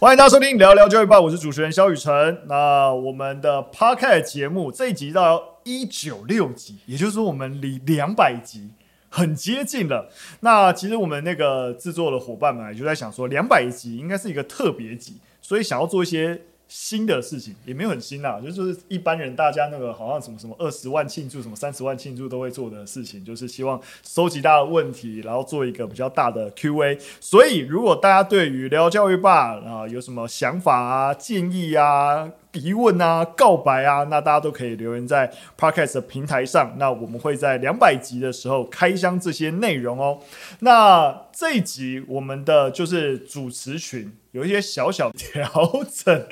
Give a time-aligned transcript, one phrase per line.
[0.00, 2.40] 欢迎大家收听《聊聊教育吧》，我是主持人肖雨辰。
[2.46, 8.70] 那我们的 Podcast 节目这一集到一九六集，也就是说我们离两百集
[9.10, 10.08] 很接近了。
[10.40, 16.40] 那其实我们那个制作的伙伴们就在想说，两百集应该是一个特别集，所以想要做一些。
[16.72, 26.96] 新的事情也没有很新啦，就是一般人大家那个好像什么什么二十万庆祝，什么三十万庆祝都会做的事情，就是希望收集大家的问题，然后做一个比较大的 Q&A。
[27.18, 36.76] 所以如果大家对于聊教育吧啊有什么想法啊、建议啊、疑问啊、告白啊，那大家都可以留言在 Podcast 的平台上。
[36.78, 40.20] 那我们会在两百集的时候开箱这些内容哦。
[40.60, 44.16] 那这一集我们的就是主持群。
[44.32, 45.50] 有一些小小调
[45.92, 46.26] 整，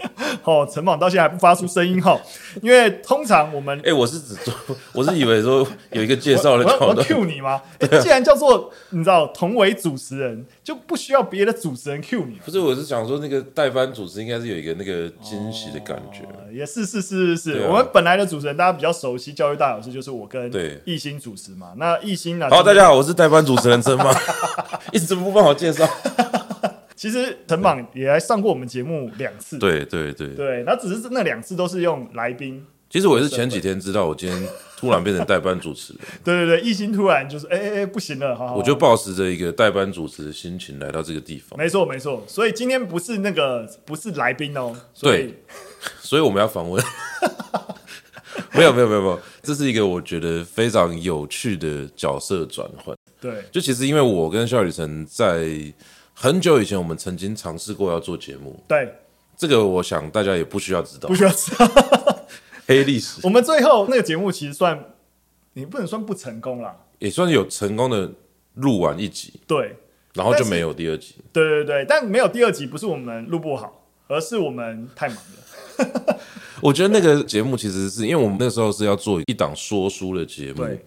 [0.45, 2.16] 哦，陈莽到现在还不发出声音哈，
[2.62, 4.55] 因为通常我们，哎、欸，我是指做，
[4.93, 7.61] 我是以为说有一个介绍的我 cue 你吗？
[7.80, 12.39] 欸、既然叫做你知道同为主持人，就不需要别的主持人 cue 你。
[12.45, 16.23] 不是，我是想说那个代班主持应该是有一个那个惊喜的感觉。
[16.23, 20.48] 哦、也是是是是是，啊、我们本来的主持人大家比较熟悉，教育大老师就是我跟
[20.84, 21.73] 艺兴主持嘛。
[21.77, 22.48] 那艺兴呢？
[22.48, 24.17] 好，大家好，我是代班主持人陈茻，
[24.92, 25.84] 一直不帮我介绍。
[26.99, 32.67] 其实陈榜也来上过我们节目两次，对对对对，那只是那两次都是用来宾。
[32.91, 36.03] 其实我也是前几天知道，我今天突然变成代班主持人。
[36.25, 41.57] 对对对，一心突然就是哎哎哎不行了，好好好，我就抱持着一个代班主持的心情来到这个地方。
[41.57, 45.33] 没错没错，所以今天不是那个不是来宾哦，对，
[46.03, 46.83] 所以我们要访问。
[48.55, 52.97] 没有没有没有没有，这是一个我觉得非常有趣的角色转换。
[53.21, 55.73] 对，就其实因为我跟肖雨辰在。
[56.20, 58.61] 很久以前，我们曾经尝试过要做节目。
[58.66, 58.92] 对，
[59.36, 61.64] 这个我想大家也不需要知道，不需要知道
[62.66, 63.20] 黑历史。
[63.22, 64.84] 我们最后那个节目其实算，
[65.52, 68.11] 你不能算不成功啦，也算有成功的
[68.55, 69.34] 录完一集。
[69.46, 69.77] 对，
[70.14, 71.14] 然后就没有第二集。
[71.33, 76.18] 对对对，但没有第二集不是我们录不好，而是我们太忙了。
[76.61, 80.84] 我觉得那个节目其实是因为我们那时候是要做一档说书的节目，对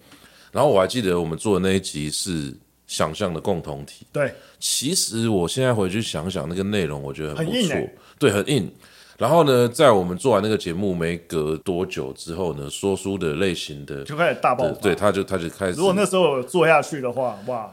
[0.52, 2.54] 然后我还记得我们做的那一集是。
[2.84, 4.06] 想象的共同体。
[4.12, 7.76] 对，其实我现在回去想想那个内容，我觉得很不错。
[8.16, 8.70] 对，很硬。
[9.18, 14.80] 然后呢，在我们做完那个节目没隔多久之后呢，说书的类型的就开始大爆发。
[14.80, 15.72] 对，他就他就开始。
[15.72, 17.72] 如果那时候做下去的话，哇，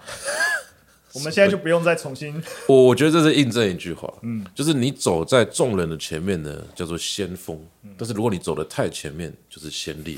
[1.13, 2.41] 我们现在就不用再重新。
[2.65, 10.17] 我我觉得这是印证一句话，嗯，就是你走在众人的前面呢，叫做先锋；嗯、但是如果你走的太前面，就是先烈。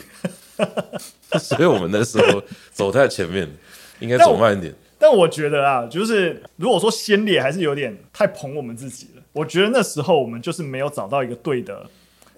[1.37, 3.49] 所以我们那时候走太前面，
[3.99, 4.73] 应该走慢一点。
[5.01, 9.23] 但我觉得啊，就是如果说先烈还是有点太捧我们自己了。
[9.33, 11.89] 我觉得那时候我们就是没有找到一个对的。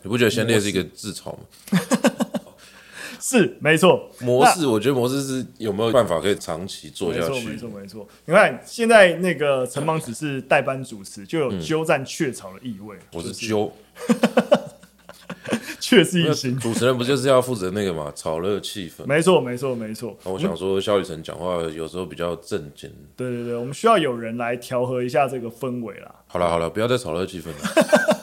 [0.01, 1.39] 你不觉得先烈是一个自嘲吗？
[3.19, 4.09] 是，没错。
[4.21, 7.47] 模式，我觉得模式是有没有办法可以长期做下去？
[7.47, 8.07] 没错，没错。
[8.25, 12.95] 你看现在那个陈芒只是代班主持，就有鸠占鹊巢的意味。
[13.11, 13.71] 我是鸠。
[15.85, 16.23] 确实
[16.55, 19.05] 主持人不就是要负责那个嘛，炒热气氛？
[19.05, 20.17] 没错，没错，没错。
[20.23, 22.89] 我想说，肖雨辰讲话有时候比较正经。
[23.17, 26.15] 对对对，我们需要有人来调和一下这个氛围啦。
[26.27, 28.22] 好了好了，不要再炒热气氛了。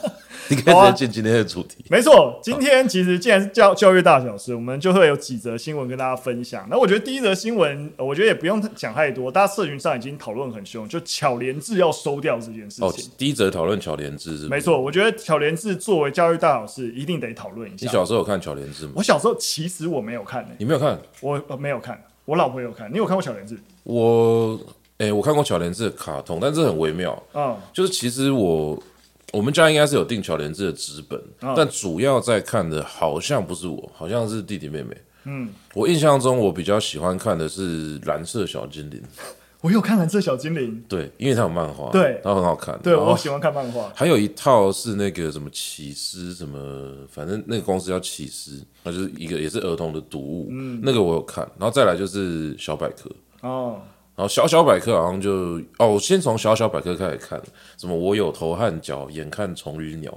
[0.55, 1.83] 你可以直接进今天的主题。
[1.89, 6.67] 没错，今天其实既然是教教育大小事，我们就会有几则新闻跟大家分享。
[6.69, 12.85] 那我觉得第一则新闻，我觉得也不用讲太多，大家社群上已经讨论很凶，就巧连智要收掉这件事情。
[12.85, 14.47] 哦，第一则讨论巧连智是？
[14.47, 17.85] 没错，我觉得巧连智作为教育大小事，一定得讨论一下。
[17.85, 18.91] 你小时候有看巧连智吗？
[18.95, 20.99] 我小时候其实我没有看、欸，你没有看？
[21.21, 22.91] 我没有看，我老婆有看。
[22.91, 23.57] 你有看过巧连智？
[23.83, 24.59] 我，
[24.97, 27.21] 哎、欸，我看过巧连智的卡通，但是很微妙。
[27.33, 28.81] 嗯，就是其实我。
[29.31, 34.95] 我们家应该是有定巧连智的纸本，哦、但主要在看的好像不是我，好像是弟弟妹妹。
[35.23, 39.01] 嗯，我印象中我比较喜欢看的是蓝色小精灵。
[39.61, 42.79] 我有看蓝色小精灵，对，因为它有漫画，对，然后很好看。
[42.81, 43.91] 对，我喜欢看漫画。
[43.95, 50.47] 还有一套是那个什么起司，什么反正那个公司叫起司，那就是一个也是儿童的读物。
[50.49, 53.09] 嗯，那个我有看，然后再来就是小百科。
[53.41, 53.79] 哦。
[54.21, 57.41] 然后小小百科好像就哦，我先从小小百科开始看，
[57.75, 60.15] 什么我有头和脚，眼看虫与鸟，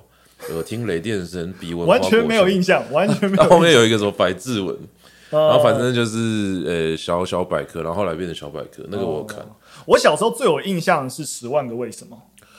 [0.51, 3.49] 耳听雷电声，鼻闻完全没有印象，完全没有。
[3.49, 4.77] 后面有一个什么百字文，
[5.31, 9.39] 然后反正就是呃小小百科，然后后来变成小百科，那个我有看。
[9.87, 12.15] 我小时候最有印象是十万个为什么，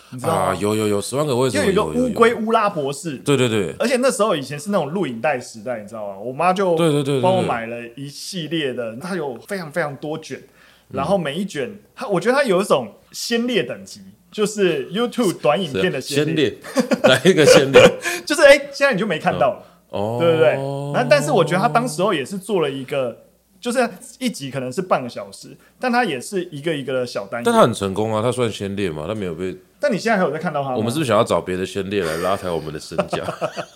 [0.10, 0.56] 你知道啊？
[0.60, 1.64] 有有有十万个为什么？
[1.64, 6.18] 就有一个乌龟乌拉博士，对对对，而且那时候以前是那种录影带时代，你知道吗？
[6.18, 10.42] 我妈就对对对帮我买了一系列的，它有非常非常多卷。
[10.90, 14.02] 然后每一卷，它我觉得它有一种先烈等级，
[14.32, 16.58] 就是 YouTube 短影片的先烈。
[17.04, 17.82] 来一个先烈？
[18.26, 20.56] 就是哎，现在你就没看到了，哦，对不对？
[20.94, 23.26] 那但是我觉得他当时候也是做了一个，
[23.60, 23.88] 就是
[24.20, 27.44] 一集可能是半个小时，但他也是一个一个的小单元。
[27.46, 29.56] 但他很成功啊，他算先烈嘛，他没有被。
[29.88, 30.78] 但你现在还有在看到他吗？
[30.78, 33.24] 我们是不是想要找别的先烈来拉抬我们的身价？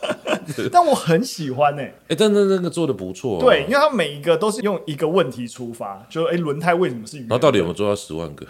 [0.71, 1.87] 但我很喜欢呢、欸。
[1.87, 3.39] 哎、欸，但那那个做的不错、啊。
[3.39, 7.27] 对，因为他每一个都是用一个问题出发，就哎，轮、欸、胎为什么是圆？
[7.27, 8.43] 然后到底有没有做到十万个？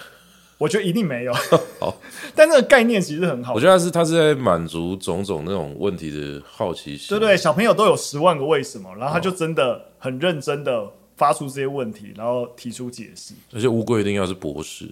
[0.58, 1.34] 我觉得一定没有。
[1.82, 1.98] 好，
[2.34, 3.54] 但这个概念其实很好。
[3.54, 7.10] 我觉得他是他是在满足种种那种问题的好奇心。
[7.10, 13.34] 对对，小朋友都有十万个为什么，然后他就真的很认真的发出这些问题，然后提出解释。
[13.54, 14.90] 而且乌龟一定要是博士，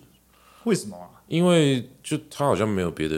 [0.67, 1.07] 为什么啊？
[1.27, 3.17] 因为就他好像没有别的。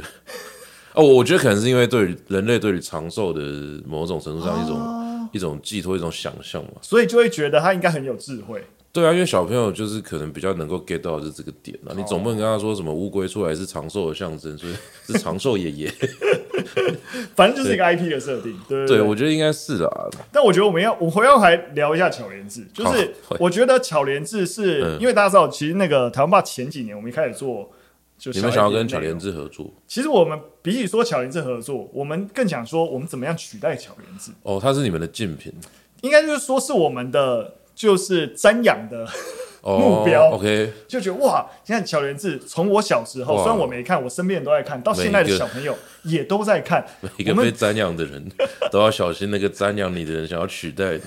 [0.94, 3.42] 哦，我觉得可能是因为对人类对于长寿的
[3.88, 8.64] 某种程度上一种、啊、一种寄托一种想象嘛，所以就会觉得他应该很有智慧。
[8.92, 14.74] 对啊，因为小朋友就是可能比较能够 get 到的是这个点啊，你总不能跟他说什么乌龟出来是长寿的象征，所以
[15.06, 15.94] 是长寿爷爷。
[17.36, 20.10] 反正就是一个 IP 的设定，对对，我觉得应该是啊。
[20.32, 27.72] 但我觉得我们要，我回头还聊一下巧连智，就是我觉得巧连智是、嗯、因为大家知道，其实那个台湾爸前几年我们一开始做，
[28.18, 34.32] 就你们想要跟巧连智合作，其实我们比起说巧连智合作，我们更想说我们怎么样取代巧连智。
[34.44, 35.54] 哦，它是你们的竞品，
[36.02, 37.59] 应该就是说是我们的。
[37.80, 39.08] 就是瞻仰的
[39.64, 45.74] 目标、oh,，OK，就觉得哇，你看巧连智，从我小时候，虽然我没看，我身边人都在看到现在的小朋友
[46.04, 46.86] 也都在看。
[47.00, 48.30] 每一个被瞻仰的人
[48.70, 51.02] 都要小心，那个瞻仰你的人想要取代你，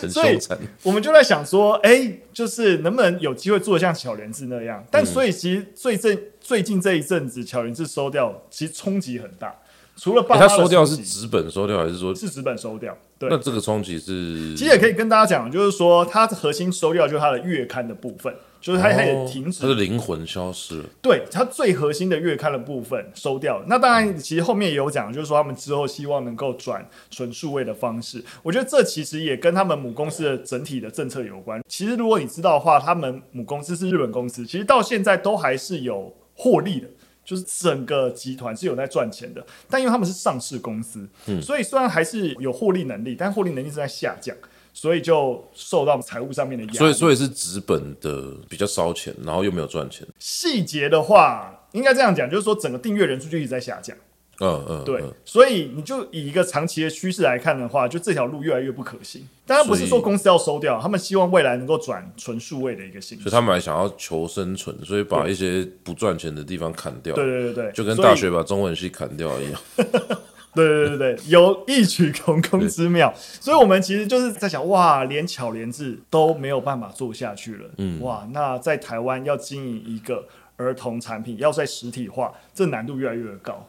[0.00, 0.58] 很凶残。
[0.82, 4.84] 我们就在想说，哎、欸，就是能不能有机会做像巧连智那样？
[4.90, 9.54] 但所以其实最近最近这一阵子，巧连智收掉，其实冲击很大。
[9.98, 12.96] 除了爸妈、欸，他收掉是纸本收掉，还是说是纸本收掉？
[13.18, 20.88] 对，那这个冲击是，其实也可以跟大家讲，就是说它核心收掉就是它的月刊的部分，就是它它也停止，它的灵魂消失了。
[21.02, 23.60] 对，它最核心的月刊的部分收掉。
[23.66, 28.24] 那当然，其实后面也有讲，就是说他们之后希望能够转纯数位的方式。
[28.44, 31.60] 我觉得这其实也跟他们母公司的整体的政策有关。
[31.66, 36.86] 其实如果你知道的话，他们母公司是日本公司，其实到现在都还是有获利的。
[37.28, 44.34] 就是整个集团是有在赚钱的，但因为他们是上市公司，嗯，所以虽然还是有获利能力，但获利能力是在下降，
[44.72, 46.78] 所以就受到财务上面的压力。
[46.78, 50.08] 所以，所以是资本的比较烧钱，然后又没有赚钱。
[50.18, 53.94] 细节的话，应该这样讲，就是说整个订阅人数就一直在下降。
[54.40, 59.26] 嗯嗯，对，所以你就以一个长期的趋势来看的话，就这条路越来越不可行。
[59.44, 63.24] 当然不是说公司要收掉，他们希望未来能够转纯数位的一个形式。
[63.24, 67.14] 所以他们还想要求生存，所以把一些不赚钱的地方砍掉。
[67.14, 69.60] 对对对对，就跟大学把中文系砍掉一样。
[70.54, 73.12] 对对对对，有异曲同工之妙。
[73.16, 77.68] 所以我们其实就是在想，哇，连巧连智都没有办法做下去了。
[77.76, 80.26] 嗯，哇，那在台湾要经营一个
[80.56, 83.68] 儿童产品，要在实体化，这难度越来越高。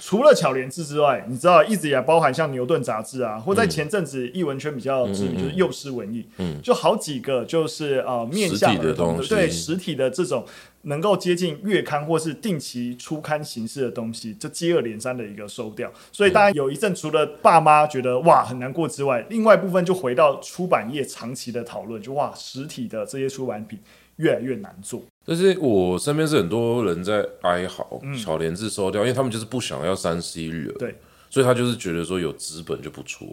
[0.00, 10.44] 除了巧连智之外，你知道一直也包含像牛顿杂志啊，或在前阵子艺文圈比较知名，就是幼师文艺，嗯，就好几个就是呃面向儿童的，对实体的这种
[10.82, 15.92] 能够接近月刊或是定期出刊形式的东西，就接二连三的一个收掉。
[16.10, 23.78] 所以大家有一阵除了爸妈觉得哇很难过之外，另外一部分就回到出版业长期的讨论，就哇实体的这些出版品
[24.16, 25.02] 越来越难做。
[25.24, 30.94] 但是我身边是很多人在哀嚎，巧莲子收掉，因为他们就是不想要三 C 率了，对，
[31.28, 33.26] 所以他就是觉得说有资本就不错。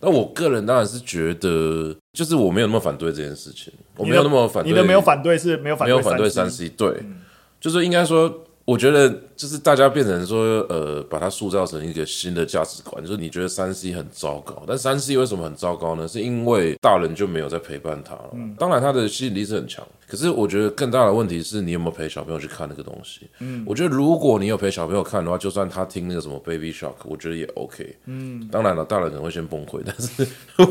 [0.00, 4.70] 那我个人当然是觉得，就是我没有那么反对这件事情，我没有那么反对。
[4.70, 7.20] 你的没有反对是没有反对，没有反对三 C，对，嗯、
[7.60, 8.44] 就是应该说。
[8.64, 16.06] 我觉得就是大家变成说，呃，把它塑造成一个新的价值观，就是你觉得三 C 很糟糕，但三 C 为什么很糟糕呢？
[16.06, 18.30] 是因为大人就没有在陪伴他了。
[18.34, 23.22] 嗯，当然他的吸引力是很强，可是我觉得更大的问题是你有没有陪小朋友去看那个东西。
[23.40, 27.96] 嗯，我觉得如果你有陪小朋友看的话，就算他听那个什么 Baby Shark，我觉得也 OK。
[28.06, 30.24] 嗯，当然了，大人可能会先崩溃， 但是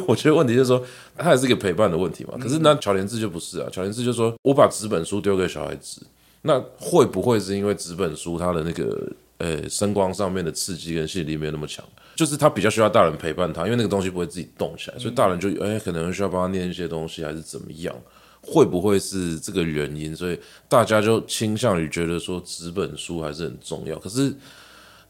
[0.07, 0.81] 我觉得问题就是说，
[1.17, 2.37] 他也是一个陪伴的问题嘛。
[2.39, 6.01] 可是那乔连志就不是啊，乔连志就说我把纸本书丢给小孩子。
[6.41, 11.83] 那会不会是因为纸本书它的那个呃声光上面的刺激跟吸引力没有那么强？
[12.15, 17.95] 就是他比较需要大人陪伴他，因为那个东西不会自己动起来，所以大人就哎可能需要帮他念一些东西，还是怎么样？
[18.43, 20.15] 会不会是这个原因？
[20.15, 23.97] 所以大家就倾向于觉得说纸本书还是很重要。
[23.99, 24.33] 可是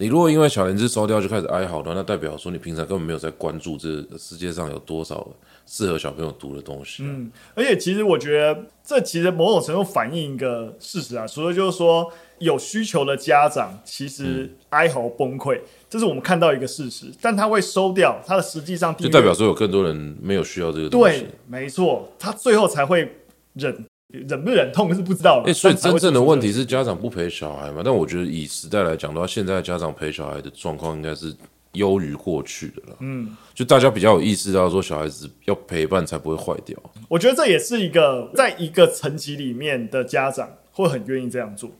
[0.01, 5.27] 你如果因为巧连智收掉就开始哀嚎的，那代表说你平常根本没有在关注这世界上有多少
[5.67, 7.03] 适合小朋友读的东西。
[7.03, 8.57] 嗯，而且其实我觉得。
[8.83, 17.05] 这其实某种程度反映一个事实啊，除了就是说有需求的家长其实哀嚎崩溃，嗯，这是我们看到一个事实。
[17.21, 21.19] 但他会收掉，他的实际上就代表说有更多人没有需要这个东西。
[21.19, 23.07] 对，没错，他最后才会
[23.53, 25.47] 忍，忍不忍痛是不知道的。
[25.47, 27.81] 欸，所以真正的问题是家长不陪小孩嘛？
[27.83, 31.33] 但我觉得以时代来讲的话，现在家长陪小孩的状况应该是
[31.73, 32.97] 优于过去的了。
[32.99, 36.77] 嗯，就大家比较有意识到说，小孩子要陪伴才不会坏掉。
[37.07, 41.71] 我觉得这也是一个在一个层级里面的家长会很愿意这样做。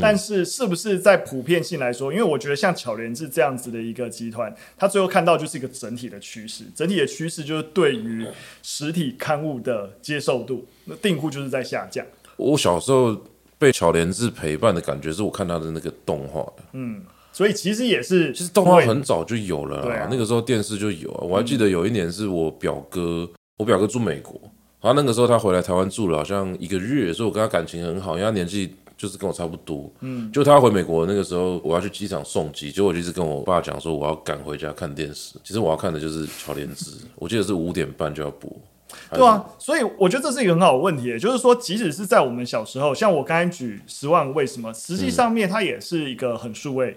[0.00, 2.12] 但是，是不是在普遍性来说？
[2.12, 6.64] 因为我觉得像巧连智这样子的一个集团，它最后看到就是一个整体的趋势。
[6.74, 8.26] 整体的趋势就是对于
[8.64, 12.04] 实体刊物的接受度，那订户就是在下降。
[12.36, 13.16] 我小时候
[13.58, 16.44] 被巧连智陪伴的感觉，是我看他的那个动画。
[16.72, 20.08] 嗯，所以其实也是，其实动画很早就有了啦。
[20.10, 21.20] 那个时候电视就有啊。
[21.22, 24.40] 我还记得有一年是我表哥，我表哥住美国，
[24.80, 28.74] 然后那个时候他回来台湾住了好像一个月，所以我跟他感情很好，因为他年纪。
[28.96, 35.38] 就是跟我差不多，嗯，就他回美国那个时候，我要去机场送机，结果我就一直跟我爸讲说我要赶回家看电视。
[35.44, 38.50] 其实我要看的就是乔莲子， 我记得是五点半就要播。
[39.10, 46.96] 对啊，所以我觉得这是一个很好的问题，就是说，即使是在我们小时候，像我刚才举十万为什么，实际上面它也是一个很数位。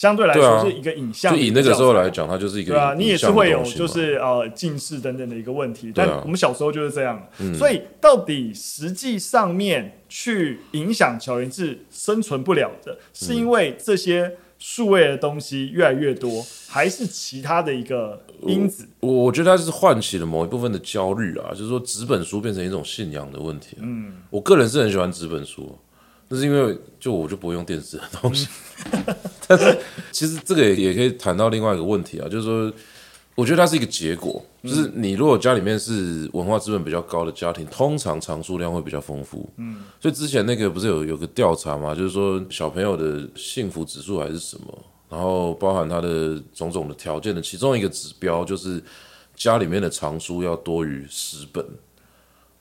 [0.00, 5.92] 相对来说是一个影像，就以那个时候来讲，它就是一个对啊，你也是会有就是呃近视等等的一个问题。
[5.94, 7.22] 但我们小时候就是这样，
[7.54, 18.88] 所以到底实际上面去影响巧连智生存不了的，是因为这些数位的东西越来越多，还是其他的一个因子？
[19.00, 23.76] 我我觉得它是唤起了某一部分的焦虑啊，就是说纸本书变成一种信仰的问题。
[23.82, 25.78] 嗯，我个人是很喜欢纸本书。
[26.32, 28.46] 那是因为就我就不会用电视的东西，
[29.48, 29.76] 但是
[30.12, 32.72] 其实这个也也可以谈到另外一个问题啊，就是说，
[33.34, 39.50] 我觉得它是一个结果，就是你如果家里面是文化资本比较高的家庭，通常藏书量会比较丰富。
[39.56, 41.92] 嗯，所以之前那个不是有有个调查嘛？
[41.96, 48.80] 就是说小朋友的幸福指数还是什么，然后包含他的种种的条件的其中一个指标就是
[49.34, 51.66] 家里面的藏书要多于十本。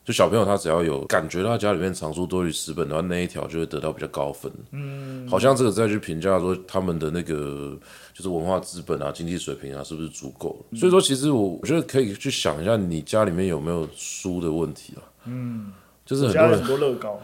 [0.09, 4.51] 就小朋友他只要有感觉到他家里面藏书多于十本的话，那一条就会得到比较高分。
[4.71, 7.77] 嗯，好像这个再去评价说他们的那个
[8.11, 10.65] 就是文化资本啊、经济水平啊是不是足够？
[10.71, 15.05] 嗯、所以说，其实我我觉得可以去想一下你家里面有没有书的问题啊。
[15.25, 15.71] 嗯，
[16.03, 17.21] 就是很多人很多乐高。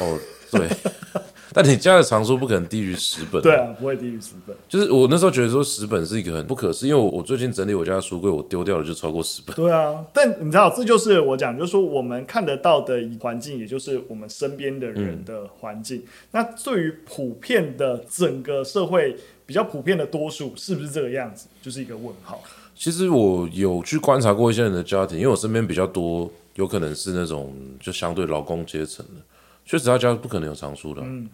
[0.00, 0.18] 哦，
[0.50, 0.68] 对。
[1.52, 4.54] 但你家的藏书不可能低于十本，对啊，不会低于十本。
[4.68, 9.54] 就是我那时候觉得说十本是一个很不可思议，因为我我最近整理我家的书柜，我丢掉了就超过十本。
[9.56, 15.98] 对啊，但你知道，这就是我讲，就是说我们看得到的环境，也就是我们身边的人的环境。
[15.98, 22.42] 嗯、那对于普遍的整个社会比较普遍的多数，是不是这个样子，就是一个问号。
[22.74, 29.22] 其实我有去观察过一些人的家庭，因为我身边比较多，有可能是那种就相对劳工阶层的，
[29.66, 31.02] 确实他家不可能有藏书的。
[31.04, 31.28] 嗯。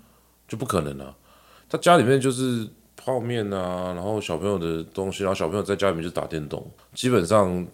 [0.48, 1.16] 就不可能了，
[1.66, 7.66] 他家里面就是泡面啊，然后小朋友的东西，然后小朋友在家里面就打电动，基本上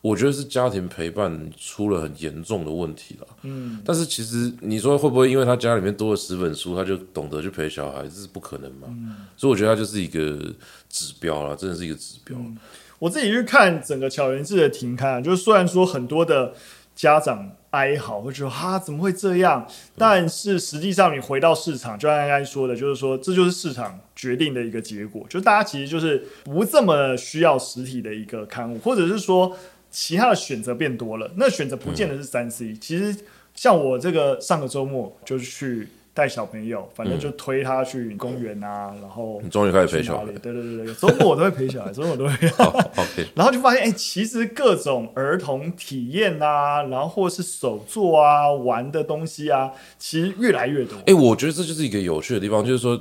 [0.00, 3.26] 我觉得是家庭陪伴出了很严重的问题了。
[3.42, 8.86] 嗯，但是其实你说会不会因为他家里面多了十本书，他就懂得去陪小孩，这是不可能嘛？
[8.88, 10.40] 嗯，所以我觉得他就是一个
[10.88, 12.34] 指标了，真的是一个指标。
[12.38, 12.56] 嗯，
[12.98, 16.54] 我自己去看整个巧园志的停刊啊，就是虽然说很多的。
[16.94, 19.66] 家长哀嚎，会觉得啊怎么会这样？
[19.96, 25.26] 但是实际上，你回到市场，就像刚刚说的，就是说这就是市场决定的一个结果。
[25.28, 29.56] 就大家其实就是不这么需要实体的一个刊物，或者是说
[29.90, 31.30] 其他的选择变多了。
[31.36, 33.16] 那选择不见得是三 C，其实
[33.54, 35.88] 像我这个上个周末就去。
[36.14, 42.32] 带小朋友，反正就推他去公园啊，然后你终于开始陪小孩，对对对对，周末我都会陪小孩， 周末我都会。
[42.36, 50.94] OK，然后就发现，哎、欸，其实各种儿童体验啊，然后或是手作啊、玩的东西啊，其实越来越多。
[50.98, 53.00] 哎、欸，我觉得这就是一个有趣的地方，就是说，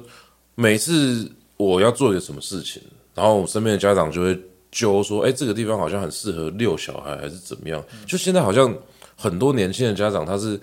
[0.56, 2.82] 每次我要做一个什么事情，
[3.13, 4.39] 然后我身边的家长就会
[4.72, 7.84] 揪说，哎、欸，这个地方好像很适合遛小孩，还是怎么样？
[7.91, 8.74] 嗯、就现在好像
[9.18, 10.58] 很多年轻的家长，他是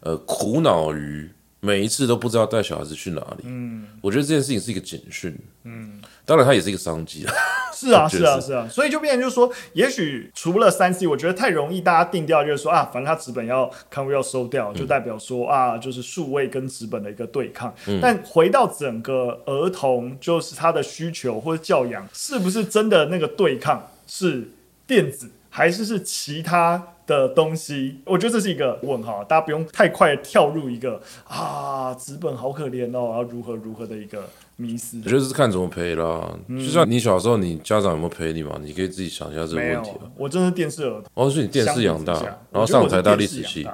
[0.00, 1.26] 呃苦恼于。
[1.64, 7.32] 每一次都不知道带小孩子去哪里，嗯，我觉得这件事情是一个警讯，嗯，当然它也是一个商机啊，
[7.74, 8.52] 是啊，是啊，是。
[8.52, 17.74] 啊，所以就变成就是说，也许除了三 C，我觉得太容易大家定调就是说啊，反正它纸本要刊物要收掉，就代表说啊，就是数位跟纸本的一个对抗。
[17.86, 24.50] 嗯，但回到整个儿童，就是他的需求或者教养，是不是真的那个对抗是
[24.86, 26.90] 电子，还是是其他？
[27.06, 35.00] 的东西，我觉得这是一个问号，大家不用太快跳入一个啊，纸本好可怜哦，然后如何如何的一个迷思。
[35.04, 38.58] 我觉得是看怎么陪啦，嗯、就像你小时候，你家长有没有陪你嘛？
[38.62, 39.90] 你可以自己想一下这个问题。
[40.16, 41.04] 我真是电视儿童。
[41.14, 42.14] 哦，是你电视养大，
[42.50, 43.64] 然后上台大历史系，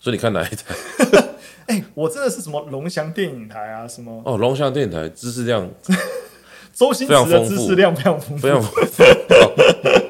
[0.00, 0.74] 所以你看哪一台？
[1.66, 5.70] 哎、欸，我真的是什么龙翔电影台啊，什么哦，龙翔电影台知识量，
[6.74, 9.02] 周星驰的知识量非常丰富，非常丰富。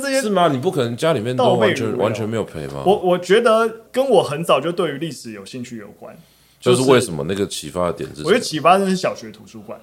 [0.00, 0.48] 是吗？
[0.48, 2.82] 你不可能家里面都完全完全没有陪吗？
[2.86, 6.16] 我我觉得跟我很早就对于历史有兴趣有关，
[6.60, 8.22] 就是为什么那个启发的点是？
[8.22, 9.78] 我觉得启发的是小学图书馆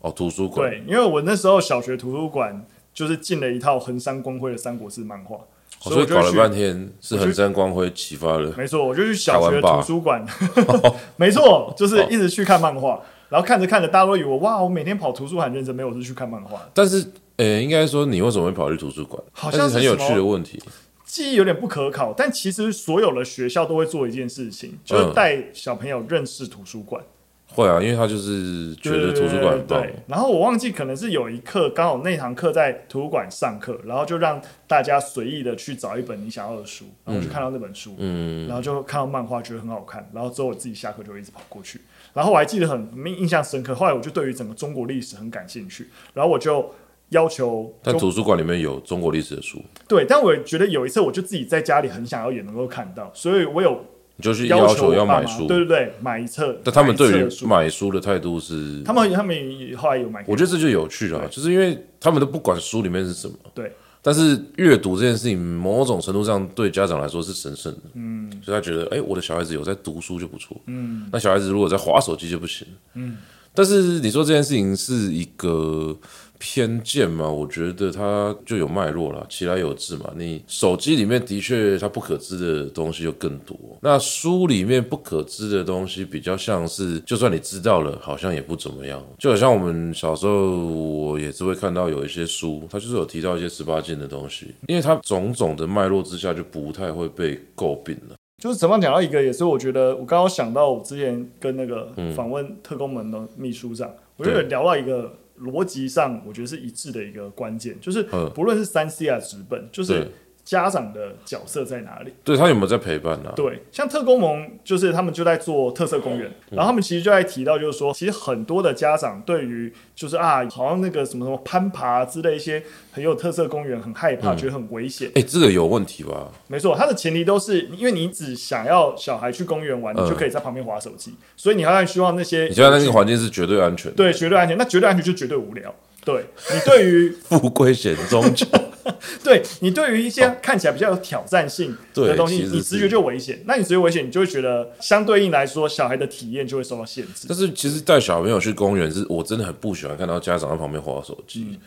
[0.00, 0.68] 哦，图书馆。
[0.68, 8.52] 对，因为我那时候小学图书馆就是进了一套横山光辉的三国志漫画，哦，所以搞了半天是横山光辉启发了。
[8.56, 10.24] 没错，我就去小学图书馆，
[11.16, 16.68] 没错，就是一直去看漫画，然后看着看着，大家都以为哇，我每天跑图书馆认真，没有，我是去看漫画。
[16.74, 17.04] 但是，
[17.36, 19.22] 呃，应该说你为什么会跑去图书馆？
[19.32, 20.62] 好像是很有趣的问题。
[21.04, 27.04] 记忆有点不可考，但其实所有的学校都会做一件事情，就是带小朋友认识图书馆。
[27.48, 29.82] 会啊，因为他就是觉得图书馆很棒。
[29.82, 41.78] 对，然后我忘记可能是有一课刚好那堂课在图书馆上课，然后就让大家随意的去找一本你想要的书，然后就看到那本书，嗯，然后就看到漫画觉得很好看，然后之后我自己下课就一直跑过去，
[42.14, 43.74] 然后我还记得很印象深刻。
[43.74, 46.74] 后来我就对于整个中国历史很感兴趣，然后我就。
[47.12, 49.62] 要求，但图书馆里面有中国历史的书。
[49.86, 53.78] 对，但我觉得有一次，我就自己在家里很想要也能够看到，所以我有
[54.16, 56.58] 你就是要求要买书，对对对，买一册。
[56.64, 59.36] 但他们对于买书的态度是，他们他们
[59.76, 60.24] 后来有买。
[60.26, 63.72] 我觉得这就有趣了，就是因为他们都不管书里面是什么，对。
[64.04, 71.08] 但是阅读这件事情，某种程度上对家长来说是神圣的，嗯，所以他觉得，哎，我的小孩子有在读书就不错，嗯。
[71.12, 73.18] 那小孩子如果在划手机就不行，嗯。
[73.54, 75.96] 但是你说这件事情是一个。
[76.44, 80.12] 偏见嘛，我觉得它就有脉络了，其来有自嘛。
[80.16, 89.00] 你手机里面的确它不可知的东西就更多，那书里面不可知的东西比较像是，就算你知道了，好像也不怎么样。
[89.18, 98.16] 就好像我们小时候，我也是会看到有一些书，它就是有提到一些十八禁的东西，因为它种种的脉络之下就不太会被诟病了。
[98.42, 105.14] 就是怎么讲到一个，也是我觉得我刚刚想到我之前跟那个访问特工门的秘书长，嗯、我就有聊到一个。
[105.42, 108.02] 逻辑上，我觉得是一致的一个关键，就是
[108.34, 110.08] 不论是三 C 啊纸本，就是。
[110.44, 112.12] 家长的角色在哪里？
[112.24, 113.32] 对，他有没有在陪伴呢、啊？
[113.36, 125.08] 对，像特工盟，就是他们就在做特色公园，嗯、然后他们其实就在提到，就是说，其实很多的家长对于就是啊，好像那个什么什么攀爬之类一些很有特色公园，很害怕，嗯、觉得很危险。
[125.10, 126.28] 哎、欸，这个有问题吧？
[126.48, 133.96] 没错，它的前提都是因为你只想要小孩去公园玩，嗯、你就可以在旁边划手机，所以你还希望那些，你现在那个环境是绝对安全的？
[133.96, 134.58] 对，绝对安全。
[134.58, 135.72] 那绝对安全就绝对无聊。
[136.04, 138.46] 对你对于 富贵险中求。
[139.22, 143.42] 对你对于一些看起来比较有挑战性的东西，哦、你直觉就危险。
[143.46, 147.26] 那你直觉危险，你就会觉得相对应来说，小孩的体验就会受到限制。
[147.28, 151.46] 但是其实带小朋友去公园，是我真的很不喜欢看到家长在旁边划手机。
[151.50, 151.58] 嗯、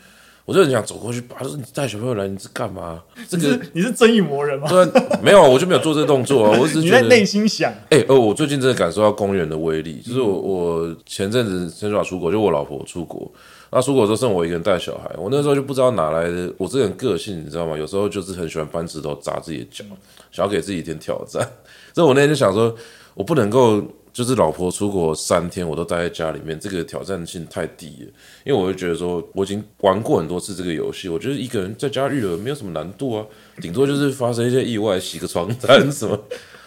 [0.44, 3.02] 我就很想走过去，把说你带小朋友来，你是干嘛？
[3.28, 4.68] 这个你是正义魔人吗？
[4.68, 4.86] 对，
[5.22, 6.58] 没有，我就没有做这个动作啊。
[6.60, 10.00] 我只是你在内心想，哎、欸，哦，我最近真的感受到公园的威力。
[10.04, 13.30] 就是我，我前阵子先说出国，就我老婆出国。
[13.70, 17.76] 那出国都剩我一个人带小孩，我那时候就不知道哪来的，我这个人个性你知道吗？
[17.76, 19.84] 有时候就是很喜欢搬石头砸自己的脚，
[20.30, 21.46] 想要给自己一点挑战。
[21.92, 22.74] 所以我那天就想说，
[23.14, 28.12] 我不能够就是老婆出国三天，我都待在家里面，这个挑战性太低了。
[28.44, 33.26] 因为我就觉得说，我已经玩过很多次这个游戏，我觉得一个人在家育儿没有什么难度啊，
[33.60, 36.18] 顶多就是发生一些意外，洗个床单什么，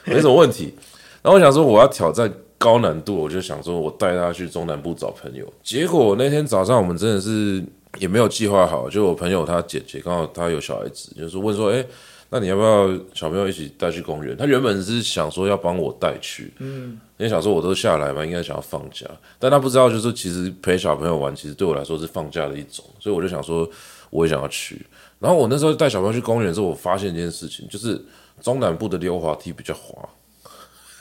[0.06, 0.74] 没什么问题。
[1.22, 2.32] 然后我想说，我要挑战。
[2.60, 5.52] 高难度，我就想说，我带他去中南部找朋友。
[5.64, 7.64] 结果那天早上，我们真的是
[7.98, 8.90] 也没有计划好。
[8.90, 11.84] 就我朋友他姐姐刚好他有小孩子，就是问说：“哎，
[12.30, 19.08] 那你要不要小朋友一起带去公园？”他原本是想说要帮我带去，嗯，因为想说我都下来嘛，应该想要放假。
[19.40, 22.84] 但他不知道，就是其实陪小朋友玩，其实对我来说是放假的一种。
[23.00, 23.66] 所以我就想说，
[24.10, 24.86] 我也想要去。
[25.18, 28.04] 然后我那时候带小朋友去公园的时候，我发现一件事情，就是
[28.42, 30.08] 中南部的溜滑梯比较滑。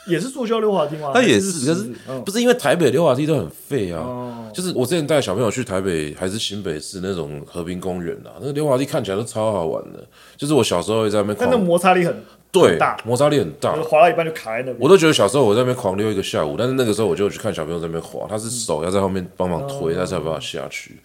[0.09, 1.11] 也是塑胶溜滑梯吗？
[1.15, 1.91] 它也是，可是
[2.25, 4.01] 不是因为台北溜滑梯都很废啊。
[4.01, 10.05] 哦、就是我之前带小朋友去台北还是新北市那种和平公园啊，那个溜滑梯看起来都超好玩的。
[10.37, 14.77] 就是我小时候会在那边，但那摩擦力很对大，摩擦力很大，滑到一半就卡在那边。
[14.81, 20.99] 我都觉得小时候我在那边狂溜一个下午，但是那个时候我就去看小朋友在那边滑，他是手要在后面帮忙推，他才有办法下去。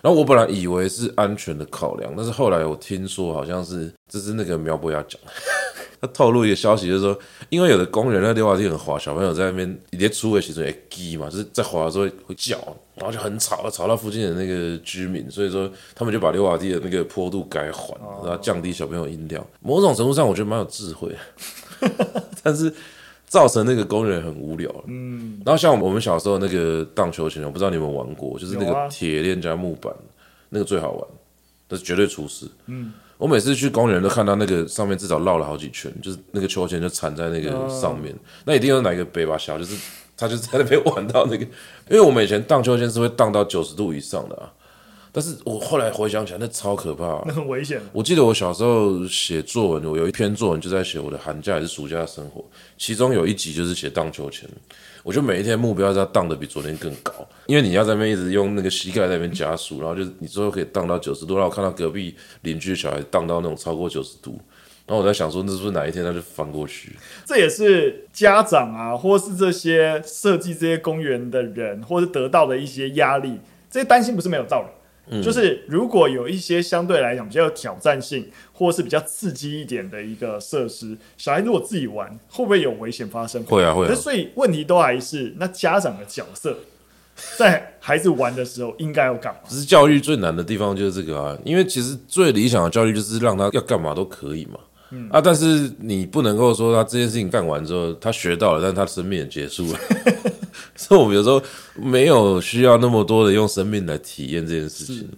[0.00, 5.20] 然后我本来以为是安全的考量，但是后来我听说好像是这是那个苗博雅讲。
[6.00, 12.56] 他透露一个消息，就是说，因为有的公园那溜滑梯很滑，小朋友在那边一叠出位其实也低嘛，就是在滑的时候会叫，
[12.94, 19.44] 然后就很吵，吵到附近的那个居民，所以说他们就把溜滑梯的那个坡度改缓，然后降低小朋友音量。
[19.60, 21.12] 某种程度上，我觉得蛮有智慧，
[22.44, 22.72] 但是
[23.26, 24.72] 造成那个工人很无聊。
[24.86, 29.92] 嗯，然后像我们小时候那个荡秋千，我不知道你们玩过，就是那个铁链加木板，
[30.48, 31.04] 那个最好玩，
[31.66, 32.46] 但是绝对出事。
[32.66, 32.92] 嗯。
[33.18, 39.76] 我每次去公园都看到那个上面至少绕了好几圈，就是那个秋千就缠在那个上面，那一定有哪一个北吧小，就是
[40.16, 41.44] 他就在那边玩到那个，
[41.90, 44.52] 因为我们以前荡秋千是会荡到九十度以上的啊，
[45.12, 47.80] 但是我后来回想起来，那超可怕， 那很危险。
[47.92, 52.44] 我记得我小时候写作文，我有一篇作文就在写我的寒假还是暑假的生活，
[52.76, 54.48] 其中有一集就是写荡秋千。
[55.04, 57.12] 我就每一天目标是要荡的比昨天更高，
[57.46, 61.34] 因为你要在那边一直用那个膝盖在那边加速，然后就是你最后可以荡到九十度。
[61.34, 64.38] 然后我看到隔壁邻居的小孩荡到那种超过九十度，
[64.86, 66.94] 然后我在想说，那是不是哪一天他就翻过去？
[67.24, 73.38] 这也是家长啊，或是这些设计这些公园的人，或是得到的一些压力，
[73.70, 74.68] 这些担心不是没有道理。
[75.10, 83.42] 嗯，就是如果有一些相对来讲比较有挑战性，或是比较刺激一点的一个设施，小孩如果自己玩，会不会有危险发生？
[83.44, 83.94] 会啊，会啊。
[83.94, 86.56] 所以问题都还是那家长的角色，
[87.36, 89.40] 在孩子玩的时候应该要干嘛？
[89.48, 94.60] 其实教育最难的地方就是这个啊，因为其实最理想的教育就是让他要干嘛都可以嘛。
[94.90, 99.78] 嗯啊，但是你不能够说他这件事情干完之后他学到了，但是他生命也结束了。
[100.78, 101.42] 所以我们有时候
[101.74, 105.08] 没有需要那么多的用生命来体验这件事情。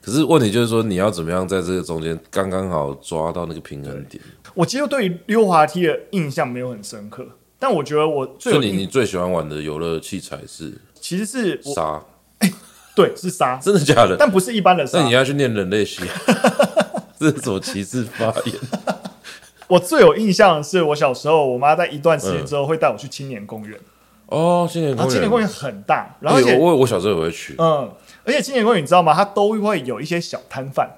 [0.00, 4.20] 可是问题就是说，你要怎么样在这个中间刚刚好抓到那个平衡点？
[4.54, 7.24] 我其实对于溜滑梯的印象没有很深刻，
[7.58, 10.72] 但我觉得我最你你最喜欢玩的游乐器材是？
[10.98, 12.02] 其实是沙，
[12.40, 12.52] 欸，
[12.96, 14.16] 对，是沙， 真的假的？
[14.18, 14.98] 但不是一般的沙。
[14.98, 16.02] 那你要去念人类系，
[17.20, 18.56] 这是什么歧视发言？
[19.68, 23.78] 我最有印象的是，我小时候，我妈在一段时间之后会带我去青年公园。
[24.32, 27.90] 哦，青年公园，青年公园很大，然后而且我我小时候也会去，嗯。
[28.24, 29.12] 而且青年公园你知道吗？
[29.12, 30.88] 它都会有一些小摊贩，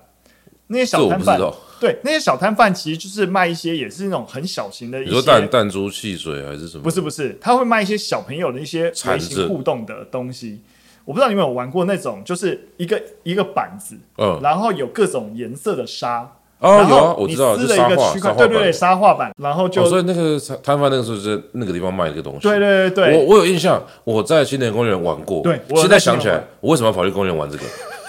[0.66, 1.40] 那些小摊贩，
[1.80, 6.82] 对，那些小摊贩其实就是卖一些，也是那种很小型的一些，弹弹珠汽水还是什么？
[6.82, 10.60] 不是不是，他会卖一些小朋友的一些微型互动的东西。
[11.06, 16.30] 我不知道你们有没有玩过那种，就是一个一个板子，嗯，然后有各种颜色的沙。
[16.64, 27.64] 哦，有啊，我知道，是沙画，对对对，沙画板，然后就、哦、所以那个摊贩那个时候在那个地方卖一个东西，对对对对，我我有印象，我在青年公园玩过，对，我现在想起来，我为什么要跑去公园玩这个？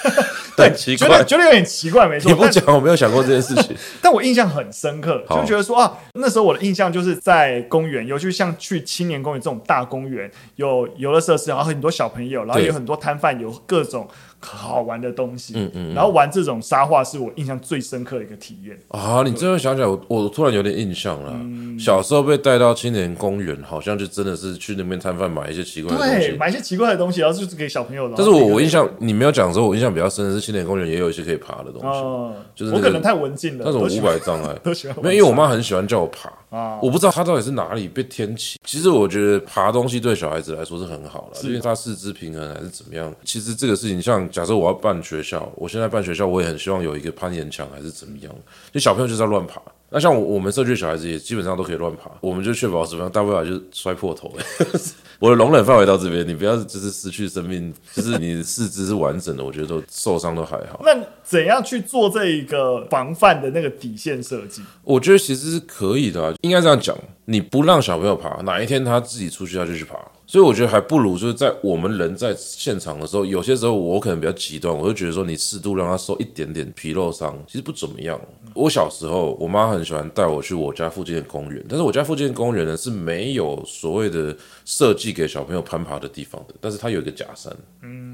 [0.55, 2.31] 对，奇怪，觉得有点奇怪，没错。
[2.31, 3.75] 你不讲，我没有想过这件事情。
[4.01, 14.07] 但我印象很深刻，就觉得说啊，那时候我的印象就是在公园，尤其像去青年公园这种大公园，有游乐设施，然后很多小朋友，然后有很多摊贩，有各种。
[14.45, 18.77] 好玩的东西，嗯嗯，然后玩这种沙画是我印象最深刻的一个体验。
[18.89, 19.23] 啊！
[19.25, 21.31] 你这样想起来，我我突然有点印象了。
[21.33, 28.15] 嗯、小时候被带到青年公园，好像就真的是去那边摊贩买一些奇怪的东西，对，买一些奇怪的东西，然后就是给小朋友的。
[28.17, 34.55] 但是我我印象你没有讲的时候，我印象比较深的是青年公园也有一些可以爬的东西，哦、就是、那个、我可能太文静了，那种五百障碍。
[34.63, 38.57] 都喜欢，没有，因为我妈很喜欢叫我爬啊，我不知道他到底是哪里被天启。
[38.63, 43.13] 其实我觉得爬东西对小孩子来说是很好的，因为他四肢平衡还是怎么样。
[43.25, 48.33] 其实这个事情，像假设我要办学校，我现在办学校，我也很希望有一个攀岩墙还是怎么样。
[48.71, 49.61] 就小朋友就是要乱爬。
[49.89, 54.31] 那像我我们社区的小孩子也基本上都可以乱爬，我们就确保怎么样，大不了就是摔破头。
[55.19, 60.81] 我的容忍范围到这边，你不要就是失去生命，就是你的四肢是完整的，我觉得都受伤都还好。
[60.83, 60.93] 那
[61.23, 64.61] 怎样去做这一个防范的那个底线设计？
[64.83, 69.97] 我觉得其实是可以的啊，应该这样讲，你不让小朋友爬，哪一天他自己出去他就去爬。
[70.27, 78.19] 所以我觉得还不如就是在我们人在现场的时候，有些时候我可能比较极端，我就觉得说你适度让他受一点点皮肉伤，其实不怎么样。
[78.55, 87.53] 我小时候，我妈很喜欢带我去我家附近的公园，但是我家附近的公园呢是没有所谓的设计给小朋友攀爬的地方的，但是它有一个假山。
[87.81, 88.04] 嗯。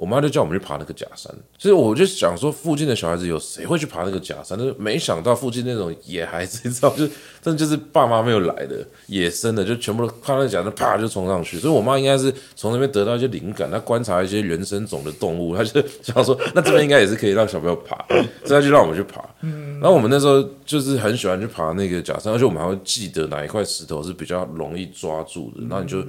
[0.00, 4.56] 我妈就叫我们去爬那个假山，所以我就想说，附近的小孩子有谁会去爬那个假山？
[4.56, 7.06] 但是没想到附近那种野孩子， 你知道，就
[7.42, 11.58] 真的就是爸妈没有来的野生的，就全部都看到假山，啪就冲上去。
[11.58, 18.02] 所以我妈应该是从那边得到一些灵感，她观察一些原生种的动物，她就 想说，那这边应该也是可以让小朋友爬，
[18.42, 19.22] 所以她就让我们去爬。
[19.42, 26.02] 然后我们那时候就是很喜欢去爬那个假山，而且我们还会记得哪一块石头是比较容易抓住的，然后你就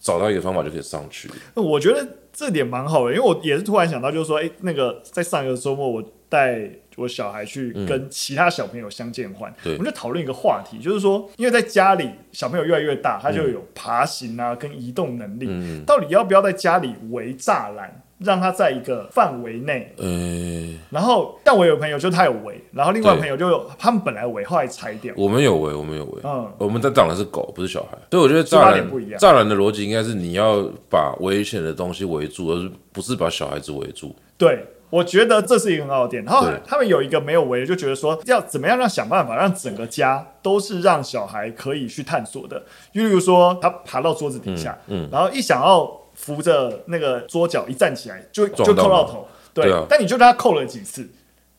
[0.00, 1.30] 找到一个方法就可以上去。
[1.54, 2.06] 我觉得。
[2.30, 18.02] 这点蛮好的，因为我也是突然想到，就是说，哎，那个在上一个周末，我带我小孩去跟其他小朋友相见欢，嗯、我们就讨论一个话题，就是说，因为在家里小朋友越来越大，他就有爬行啊跟移动能力，嗯、到底要不要在家里围栅栏？
[18.18, 25.14] 让他在一个范围内，嗯，然后但我有朋友就他有围，然后另外朋友就他们本来围，后来拆掉。
[25.16, 29.20] 我们有围，我们有围，嗯，我们在挡的是狗，不是小孩，所以我觉得栅栏不一样。
[29.20, 34.12] 栅栏的逻辑应该是你要把危险的东西围住，而不是把小孩子围住。
[34.36, 36.24] 对，我觉得这是一个很好的点。
[36.24, 42.60] 然后他们有一个没有围，就觉得说要怎么样让想办法让整个家都是让小孩可以去探索的。
[42.94, 45.88] 例如说他爬到桌子底下，嗯，嗯然后一想要。
[46.18, 51.08] 扶着那个桌角一站起来就就扣到头，对，但你就让他扣了几次，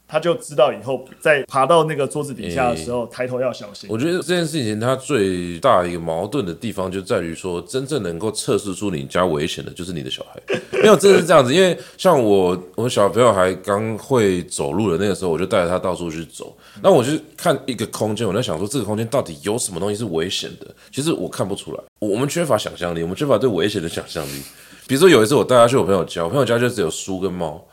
[0.10, 3.88] 他就知道以后在爬到那个桌子底下的时候，欸、抬头要小心。
[3.92, 10.42] 我觉得这件事情它最大一个矛盾的地方就在于说，真正能够测试出你家危险的，就是你的小孩。
[10.82, 11.54] 没有，真的是这样子。
[11.54, 16.58] 因为像我，我小朋友还刚会走路的那个时候，我就带着他到处去走。
[16.82, 20.66] 那我就看一个空间，我在想说，这个空间到底有什么东西是危险的？
[20.92, 21.80] 其实我看不出来。
[22.00, 24.42] 我们缺乏想象力，我们缺乏对危险的想象力。
[24.88, 27.64] 比如说有一次我带他去我朋友家，我朋友家就只有书跟猫。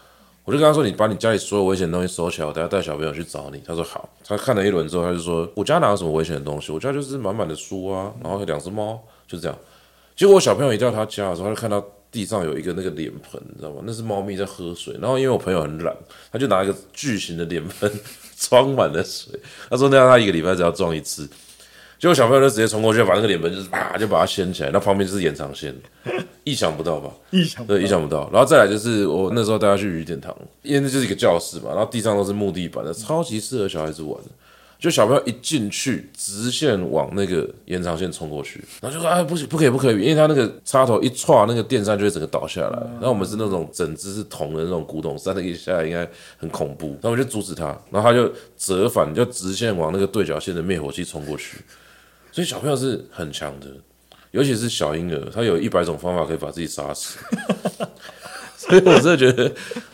[0.47, 6.71] 我就跟他说：“你把你家里所有危险的东西收起来，我等下带小朋友去找你。”他说：“好。”他看了一轮之后，他就说：“我家哪有什么危险的东西？
[6.71, 9.59] 我家就是满满的书啊，然后两只猫，就这样。”
[10.15, 13.83] 结果我小朋友一到他家的时候，他就看到地上有一个那个脸盆，你知道吗？
[13.85, 14.97] 那是猫咪在喝水。
[15.01, 15.93] 然后因为我朋友很懒，
[16.31, 17.93] 他就拿一个巨型的脸盆
[18.39, 19.39] 装满了水。
[19.69, 21.29] 他说：“那样他一个礼拜只要装一次。”
[21.99, 25.75] 结果小朋友就直接冲过去，把那个脸盆就是啪就把它掀起来，那旁边就是延长线，
[26.45, 27.11] 意想不到吧？
[27.31, 28.29] 意想不到，对，意想不到。
[28.33, 34.31] 然后再来就是我那时候带他去雨点堂，因为那就是一个教室嘛，然后地上都是木地板的，超级适合小孩子玩的。
[34.79, 42.79] 就小朋友一进去，直线往那个延长线冲过去，然后就说：“啊，不行，不可以，不可以！”因为他那个插头一踹，那个电扇就会整个倒下来。
[43.01, 46.07] 然后我们是那种整只是铜的那种古董，扇那一下应该
[46.37, 46.89] 很恐怖。
[47.01, 51.57] 然后我就阻止他，然后他就折返，就直线往那个对角线的灭火器冲过去。
[52.37, 53.67] 所以小朋友是很强的，
[54.31, 57.19] 尤其是小婴儿，他有一百种方法可以把自己杀死。
[58.59, 59.51] 所以我真的觉得，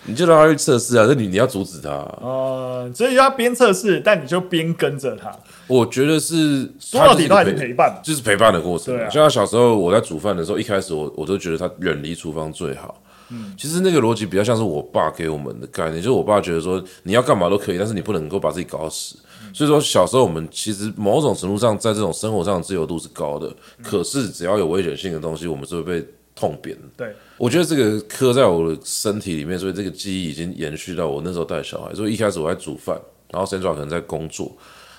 [0.07, 1.91] 你就让他去测试啊，那你你要阻止他。
[1.91, 5.33] 哦、呃，所以要边测试，但你就边跟着他。
[5.69, 8.93] 我觉得是说到底都还是陪伴，就是陪伴的过程。
[8.93, 13.01] 对啊，像他小时候我在煮饭的时候，一开始我我都觉得他远离厨房最好。
[13.29, 19.17] 嗯，其实那个逻辑比较像是我爸给我们的概念，就是我爸觉得说你要干嘛都可以，但是你不能够把自己搞死。
[19.53, 26.83] 所以说，小时候我们其实某种程度上在这种生活上的自由度是高的，可是只要有危险性的东西，我们是会被痛扁的。
[26.97, 31.95] 对，我觉得这个刻在我的身体里面，所以这个记忆已经延续到我那时候带小孩。
[31.95, 32.99] 所以一开始我在煮饭，
[33.31, 34.51] 然后 Sandra 可能在工作。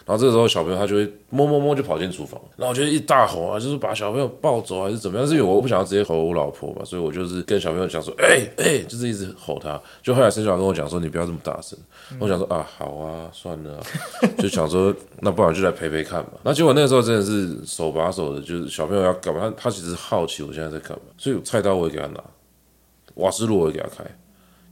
[0.05, 5.25] 然后这个时候，小朋友他就会摸摸摸就跑进厨房，然后我就一大吼啊，就是把小朋友抱走还是怎么样？
[5.25, 9.81] 是因为我不想要直接吼我老婆嘛，所以我就是跟小朋友讲说，哎、欸、哎、欸，就是一直吼他。
[10.01, 11.79] 就后来生小跟我讲说，你不要这么大声。
[12.11, 13.83] 嗯、我想说啊，好啊，算了、啊，
[14.39, 16.31] 就想说那不然就来陪陪看嘛。
[16.43, 22.21] 那结果那个时候真的是手把手的，就是小朋友要干嘛，他他其实好奇我现在在干嘛，所以菜刀我也给他拿，
[23.15, 24.03] 瓦斯炉我也给他开。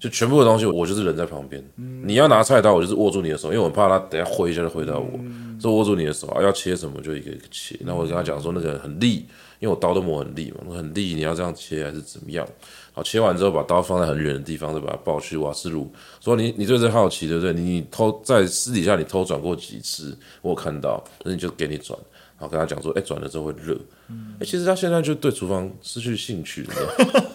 [0.02, 1.64] 就全部的东西，我就是人在旁边。
[2.04, 6.42] 你要拿菜刀，我就是握住你的手，因为我怕他等下挥一下就挥到我，嗯、握住你的手啊。
[6.42, 7.78] 要切什么就一个一个切。
[7.82, 9.18] 那、我跟他讲说，那个很利，
[9.60, 12.48] 因为我刀都磨很利嘛，很利，你要这样切还是怎么样？
[12.94, 15.88] 好，切完之后把刀放在很远的地方，再把它抱去瓦斯炉。
[16.20, 17.54] 说你你对这好奇对不对？
[17.54, 20.18] 你偷在私底下你偷转过几次？
[20.42, 21.96] 我有看到，那你就给你转。
[22.38, 23.78] 好，跟他讲说，哎、转了之后会热。
[24.10, 27.32] 嗯欸，其实他现在就对厨房失去兴趣了。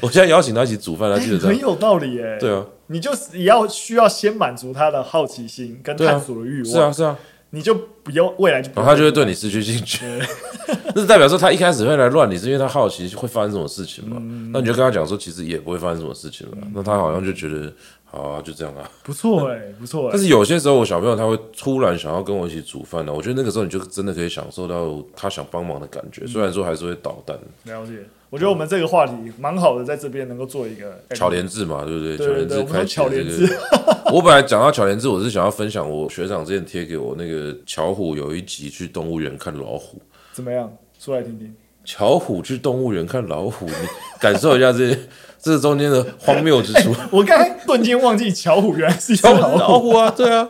[0.00, 2.36] 我现在邀请他一起煮饭，他记得很有道理耶。
[2.40, 6.72] 对啊，你就是也要需要先满足他的好奇心跟探索的欲望。
[6.72, 7.16] 是啊，是啊，
[7.50, 10.04] 你就不要未来就不，他就会对你失去兴趣。
[10.94, 14.16] 那是代表说他一开始会来乱你，是因为他好奇会发生什么事情嘛？
[14.52, 16.56] 那你就跟他讲说，其实也不会发生什么事情了。
[16.72, 17.72] 那他好像就觉得，
[18.04, 20.08] 好啊，就这样啊，不错哎，不错。
[20.12, 23.12] 但是有些时候，我小朋友他会突然想要跟我一起煮饭呢。
[23.12, 27.36] 我觉得那个时候你就真的可以享受到他想帮忙的感觉，虽然说还是会捣蛋。
[27.64, 28.04] 了解。
[28.34, 32.16] 我觉得我们这个话题蛮好的，在这边能够做一个巧连智嘛，对不对？
[32.16, 33.48] 对对对，我们巧连智。
[34.12, 40.68] 我本来讲到巧连智，我是想要分享我学长之前贴给我那个巧虎有一集去动物园看老虎，怎么样？
[40.98, 41.54] 说来听听。
[41.84, 43.72] 巧虎去动物园看老虎，你
[44.18, 44.98] 感受一下这
[45.40, 46.92] 这中间的荒谬之处。
[47.12, 50.48] 我刚才瞬间忘记巧虎原来是巧虎 老虎啊，对啊，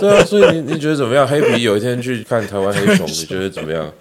[0.00, 1.28] 对啊，所以你你觉得怎么样？
[1.28, 3.92] 黑皮有一天去看台湾黑熊，你觉得怎么样？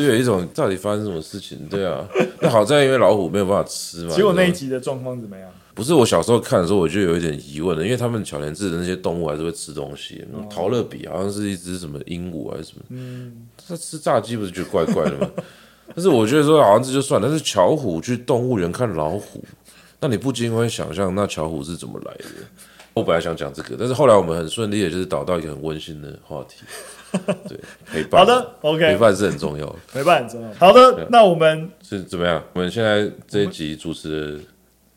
[0.00, 1.58] 只有一种到底发生什么事情？
[1.68, 2.06] 对啊，
[2.40, 4.14] 那好在因为老虎没有办法吃嘛。
[4.14, 5.50] 结果那一集的状况怎么样？
[5.74, 10.24] 不是我小时候看的时候，我就有一点疑问了，因为他们巧连智的那些动物还是会吃东西。
[10.48, 12.84] 陶乐比好像是一只什么鹦鹉还是什么？
[12.90, 15.28] 嗯，他吃炸鸡不是觉得怪怪的吗？
[15.94, 19.44] 但是我觉得说好像这就算，但是巧虎去动物园看老虎，
[20.00, 22.24] 那你不禁会想象，那巧虎是怎么来的？
[22.94, 26.62] 我本来想讲这个，但是后来我们很顺利的就是导到一个很温馨的话题。
[27.48, 27.58] 对，
[27.90, 28.20] 陪伴。
[28.20, 30.48] 好的，OK，陪伴是很重要的，陪伴很重要。
[30.58, 32.42] 好的，那我们是怎么样？
[32.52, 34.38] 我们现在这一集主持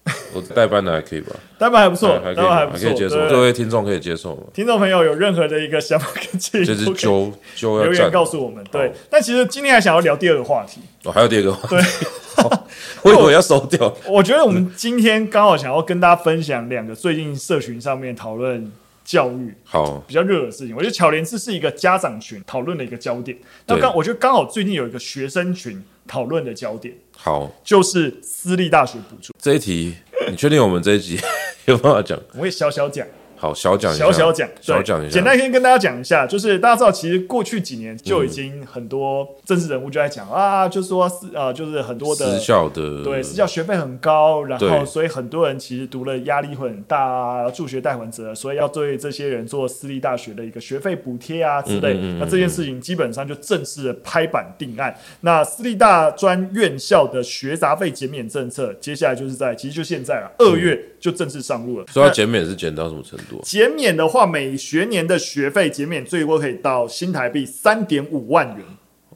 [0.04, 1.36] 的，我代班的还可以吧？
[1.58, 3.16] 代班还不错，还可以，还可以接受。
[3.30, 4.44] 各位听众可以接受吗？
[4.54, 8.64] 听众朋友有任何的一个想法跟建议，就是揪揪要留言告诉我们。
[8.72, 10.82] 对，但其实今天还想要聊第二个话题。
[11.04, 11.76] 哦，还有第二个话题。
[11.76, 12.50] 对，
[13.04, 13.94] 我以为要收掉。
[14.08, 18.72] 我觉得我们今天刚好想要跟大家分享两个最近社群上面讨论。
[19.08, 23.38] 教育好比较热的事情，我觉得巧连智是一个家长群讨论的一个焦点。
[23.66, 29.96] 那刚我觉得刚好最近有一个学生群讨论的焦点，好就是私立大学补助这一题。
[30.30, 31.18] 你确定我们这一集
[31.68, 32.20] 有办法讲？
[32.36, 35.14] 我也小小讲，好，小讲一下，小小讲，小讲一下。
[35.14, 51.94] 简单先跟大家讲一下，就是大家知道，其实过去几年就已经很多政治人物就在讲、嗯、啊，就是说呃，就是很多的私校的，对，私校学费很高，然后所以很多人其实读了压力会很大啊，助学贷款者，所以要对这些人做私立大学的一个学费补贴啊之类。
[52.20, 54.96] 那这件事情基本上就正式的拍板定案。
[55.22, 61.86] 那私立大专院校的学杂费减免政策，接下来就是在其实就现在了，二月就正式上路了。
[61.92, 63.27] 所以减免是减到什么程度？
[63.44, 68.66] 减免的话，每学年的学费减免最多可以到新台币三点五万元。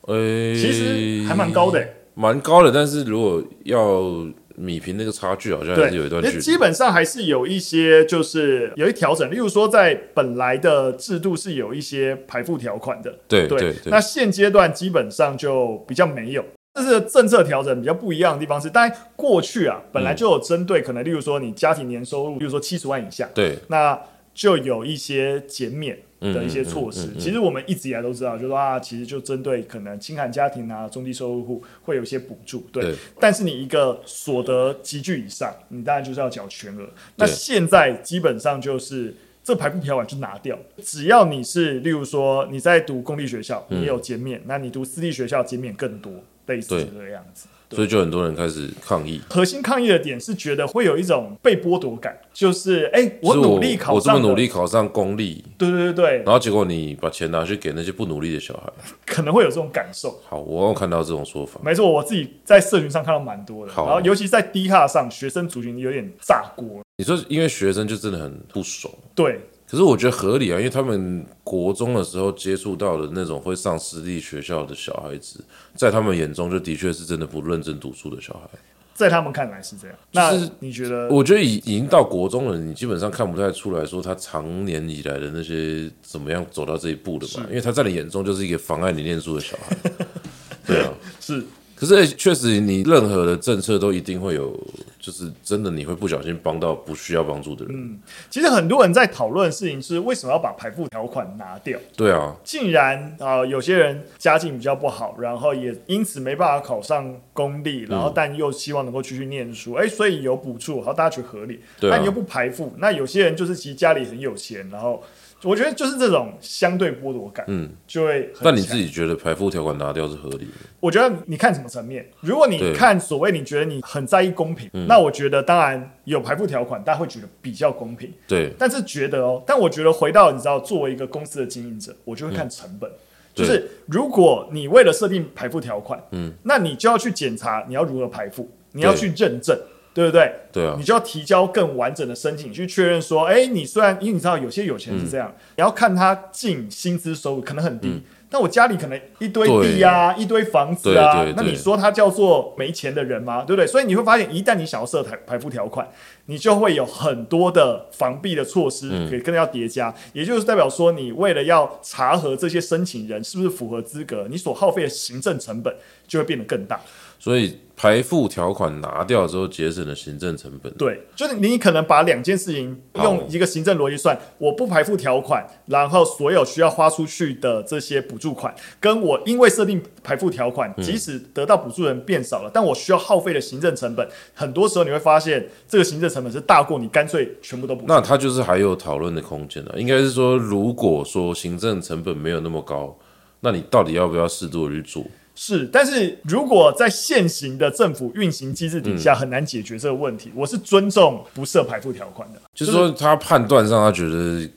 [0.07, 2.71] 诶、欸，其实还蛮高的、欸，蛮高的。
[2.71, 6.39] 但是如果要米平那个差距，好像还是有一段距离。
[6.39, 9.29] 基本上还是有一些，就是有一调整。
[9.31, 13.75] 例如说，在本来的制度是有一些排付条款的，对对，对。
[13.85, 16.43] 那现阶段基本上就比较没有。
[16.73, 23.99] 这是政策调整比较不一样的地方是，当然过去啊本来就有针对可能，例如说你家庭年收入，例如说七十万以下，对，那
[24.33, 27.09] 就有一些减免的一些措施。
[27.19, 32.95] 其实我们一直以来都知道，就是说啊，其实就针对可能清寒家庭啊、中低收入户会有一些补助，对。
[33.19, 36.87] 但是你一个所得集聚以上，你当然就是要缴全额。
[37.17, 46.13] 那现在基本上就是这排布条款就拿掉，只要你是例如说你在读公立学校，你有减免，那你读私立学校减免更多。
[46.47, 49.21] 类似这个样子，所以就很多人开始抗议。
[49.29, 58.71] 核心抗议的点是觉得会有一种被剥夺感，就是哎、欸，我努力考上，我这么努力考上公立，对对对对，然后结果你把钱拿去给那些不努力的小孩，
[59.05, 60.19] 可能会有这种感受。
[60.27, 66.81] 好，我有看到这种说法，没错，我自己在社群上看到蛮多的，然后尤其在低卡上，学生族群有点炸锅。
[66.97, 69.39] 你说，因为学生就真的很不爽，对。
[69.71, 75.41] 可是我觉得合理啊，因为他们国中的时候接触到的那种会上私立学校的小孩子，
[75.77, 78.59] 在他们眼中就的确是真的不认真读书的小孩，
[78.93, 79.95] 在他们看来是这样。
[80.11, 81.07] 那你觉得？
[81.07, 87.45] 我觉得已已经到国中了，你基本上看不太出来说他长年以来的那些怎么样走到这一步的吧？
[87.47, 89.77] 因为他在你眼中就是一个妨碍你念书的小孩。
[90.67, 91.41] 对啊，是。
[91.81, 94.55] 可是确实，你任何的政策都一定会有，
[94.99, 97.73] 就是真的你会不小心帮到不需要帮助的人。
[97.75, 101.79] 嗯，其实很多人在讨论的事情是为什么要把排富条款拿掉？
[101.97, 111.61] 对啊，竟然啊、呃，有些人家境比较不好，然后也因此没办法考上公立，然后但又希望能够继续念书，哎、嗯，所以有补助，好，大家觉得合理。
[111.79, 115.03] 对、啊，那你又不排富，那有些人就是其实家里很有钱，然后。
[115.43, 118.31] 我觉得就是这种相对剥夺感，嗯，就会。
[118.41, 120.51] 那你自己觉得排付条款拿掉是合理的？
[120.79, 122.07] 我觉得你看什么层面。
[122.19, 128.11] 如果你看所谓你觉得你很在意公平，那我觉得当然有排付条款，大家会觉得比较公平。
[128.27, 128.51] 对。
[128.59, 132.89] 但是觉得哦，但我觉得回到你知道，作为一个公司的经营者，我就会看成本。
[132.89, 132.93] 嗯、
[133.33, 139.57] 就是如果你为了设定排付条款，嗯，那你就要去检查你要如何排付，你要去认证。
[139.93, 140.33] 对不对？
[140.51, 153.43] 对啊，你就要提交更完整的申请，去确认说，哎，你虽然因为你知道有些有钱人是这样，嗯、你要看他净薪资收入可能很低，嗯、但我家里可能一堆地啊，一堆房子啊，那你说他叫做没钱的人吗？
[153.45, 153.67] 对不对？
[153.67, 155.87] 所以你会发现，一旦你想要设排排富条款，
[156.31, 165.75] 你就会有很多的防避的措施可以跟着要叠加，嗯、也就是代表说，你为了要查核这些申请人是不是符合资格，你所耗费的行政成本
[166.07, 166.79] 就会变得更大。
[167.19, 170.73] 所以排付条款拿掉之后，节省了行政成本。
[170.73, 187.85] 对，就是你可能把两件事情用一个行政逻辑算，我不排付条款，然后所有需要花出去的这些补助款，跟我因为设定排付条款，即使得到补助人变少了，但我需要耗费的行政成本，很多时候你会发现这个行政成本是大过你干脆全部都不。
[187.87, 192.97] 那他就是还有讨论的空间的，应该是说，如果说行政成本没有那么高，
[193.39, 195.03] 那你到底要不要适度的去做？
[195.33, 202.41] 是，但是如果在现行的政府运行机制底下很难解决这个问题，嗯、我是尊重不设排付条款的。
[202.53, 204.47] 就是说，他判断上他觉得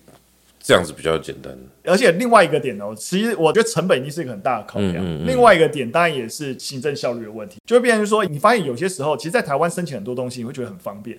[0.60, 1.56] 这样子比较简单。
[1.84, 4.96] 而且另外一个点哦，其实我觉得成本一定是一个很大的考量。
[4.96, 11.16] 嗯嗯嗯、另外一个点当然也是行政效率的问题，就会变成说，你发现有些时候，其实，在台湾申请很多东西，你会觉得很方便。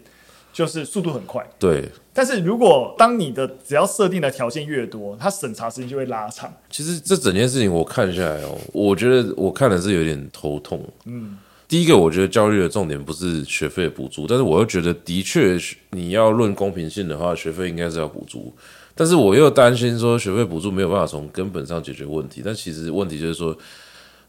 [0.56, 1.84] 就是速度很快，对。
[2.14, 6.50] 但是如果当你的只要设定的条件越多，它审查时间就会拉长。
[6.70, 10.82] 其实这整件事情我看下来哦，我觉得我看的是有点头痛。
[11.04, 11.38] 嗯，
[11.68, 18.56] 第一个我觉得焦虑的重点不是学费补助，但是我又觉得的确你要论公平性的话，学费应该是要补助。
[18.96, 22.42] 但是我又担心说学费补助没有办法从根本上解决问题。
[22.46, 23.54] 但其实问题就是说，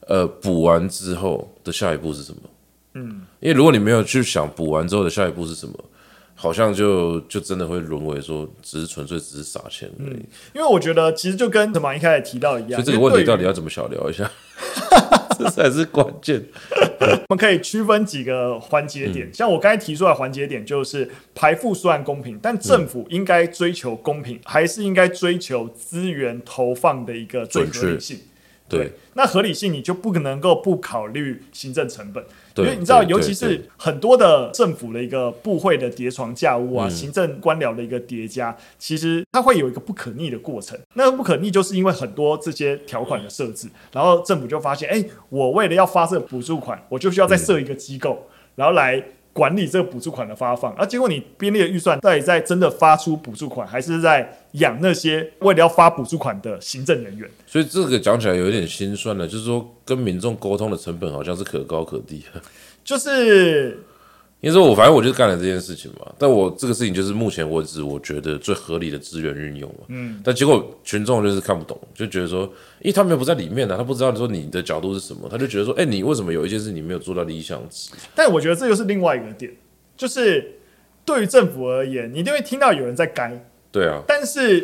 [0.09, 2.41] 呃，补完之后的下一步是什么？
[2.95, 5.73] 嗯，因为如果你没有去想补完之后的下一步是什么。
[6.37, 10.11] 好像就就真的会沦为说，只是纯粹只是撒钱而已。
[10.11, 14.31] 嗯，因为我觉得其实就跟什么一开始提到一样，所以这个问题到底要怎么小聊一下？
[15.39, 16.43] 这才是关键。
[17.29, 28.19] 我们可以区分几个环节点，嗯、像我刚才提出来环节点，就是排富虽然公平，但政府应该追求公平，嗯、还是应该追求资源投放的一个最合理性。
[28.67, 40.79] 对，对，那合理性你就不可能够不考虑行政成本，对因为你知道，尤其是很多的政府的一个部会的叠床架屋啊，嗯、行政官僚的一个叠加，其实它会有一个不可逆的过程。
[40.95, 49.03] 那个不可逆就是因为很多这些条款的设置，然后政府就发现，哎，我为了要发这个补助款，我就需要再设一个机构，嗯、然后来。
[49.37, 57.29] 管理这个补助款的发放，而、啊、结果你编列的预算到底在真的发出补助款，还是在养那些为了要发补助款的行政人员？
[57.47, 62.25] 所以这个讲起来有一点心酸了，就是说跟民众沟通的成本好像是可高可低。
[62.83, 63.79] 就是。
[64.41, 69.87] 因为说我反正我就干了这件事情嘛，但我这个事情就是目前为止我觉得最合理的资源运用嘛。
[69.89, 72.43] 嗯，但结果群众就是看不懂，就觉得说，
[72.81, 77.91] 因为他们又不在里面呢、啊，他不知道说你的角度是什么，他就觉得说，哎、欸，你为什么有一件事你没有做到理想值？
[78.15, 79.51] 但我觉得这又是另外一个点，
[79.97, 80.59] 就是
[81.05, 83.47] 对于政府而言，你一定会听到有人在改。
[83.73, 84.61] 对啊，但是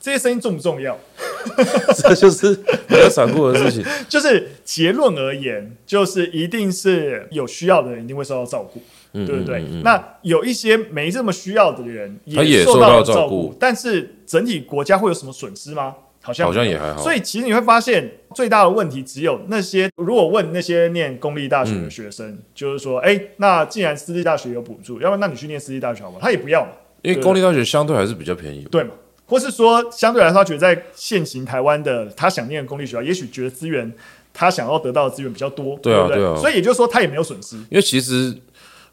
[0.00, 0.98] 这些声音重不重要？
[1.96, 2.54] 这就是
[2.88, 3.84] 比较残酷的事情。
[4.08, 8.80] 就是结论而言，就是一定是有需要的人一定会受到照顾。
[9.24, 9.64] 对不对？
[9.82, 15.94] 那有一些没这么需要的人也受到了照顾，但是整体国家会有什么损失吗？
[16.20, 17.00] 好像好像也还好。
[17.00, 26.18] 所以其实你会发现，最大的问题只有那些如果问那些念公立大学的学生，嗯、就是说，哎，那既然私立大学有补助，要不然那你去念私立大学好吗？
[26.20, 26.70] 他也不要嘛，
[27.02, 28.90] 因为公立大学相对还是比较便宜，对嘛？
[29.26, 33.92] 或是说相对来说，他觉得在现行台湾的他想念的公立学校，也许觉得资源
[34.34, 36.16] 他想要得到的资源比较多，对不对？
[36.16, 38.36] 对啊、所以也就是说，他也没有损失，因为其实。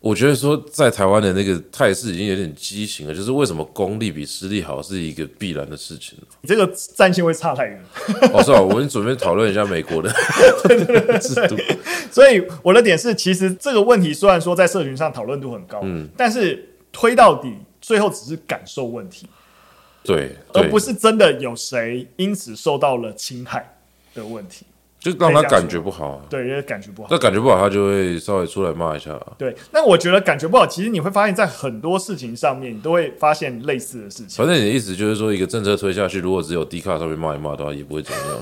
[0.03, 6.19] 我觉得说，在台湾的那个态势已经有点畸形了，就是为什么公立比私立好是一个必然的事情。
[6.41, 7.81] 你这个战线会差太远。
[8.33, 10.11] 哦，是啊，我们准备讨论一下美国的
[11.21, 11.55] 制度。
[12.11, 19.25] 所以我的点是，其实这个问题虽然说在社群上讨论度很高，嗯，但是推到底，最后只是感受问题，
[20.03, 23.77] 对，而不是真的有谁因此受到了侵害
[24.13, 24.65] 的问题。
[25.03, 27.09] 就让他感觉不好啊，对，因为感觉不好。
[27.11, 29.33] 那感觉不好，他就会稍微出来骂一下啊。
[29.37, 34.37] 对，那我觉得感觉不好，其实你会发现在很多事情上面，你都会发现类似的事情。
[34.37, 38.41] 反正你的意思就是说，一个政策推下去，如果只有低卡上面骂一骂的话，也不会怎么样。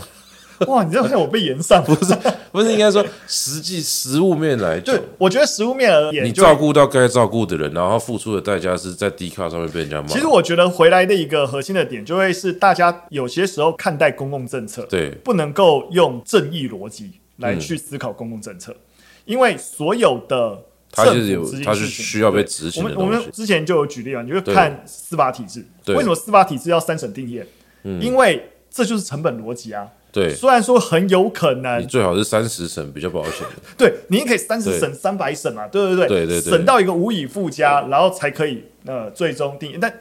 [0.67, 2.15] 哇，你这样像我被延上， 不是？
[2.51, 10.07] 不是应该说实际实物面来讲，对，我觉得实物面而言，你照顾到该照顾的人，然后付出的代价是在 D 卡上面被人家骂。
[10.07, 18.77] 其实我觉得回来的一个核心的点，就会是大家有些时候看待公共政策，对，不能够用正义逻辑来去思考公共政策，嗯、
[19.25, 22.89] 因为所有的它是有，它是需要被执行的。
[22.95, 27.45] 我们我们之前就有举例啊，你就看司法体制，对为什么司法体制要三审定谳？
[27.83, 29.87] 嗯、因为这就是成本逻辑啊。
[30.11, 33.47] 对，虽然说很有可能，你最好是三十省比较保险。
[33.77, 36.07] 对，你可以三十省、三百省嘛，对对？
[36.07, 39.77] 对，对对对，审到一个无以复加，然后才可以呃最终定。
[39.79, 39.93] 但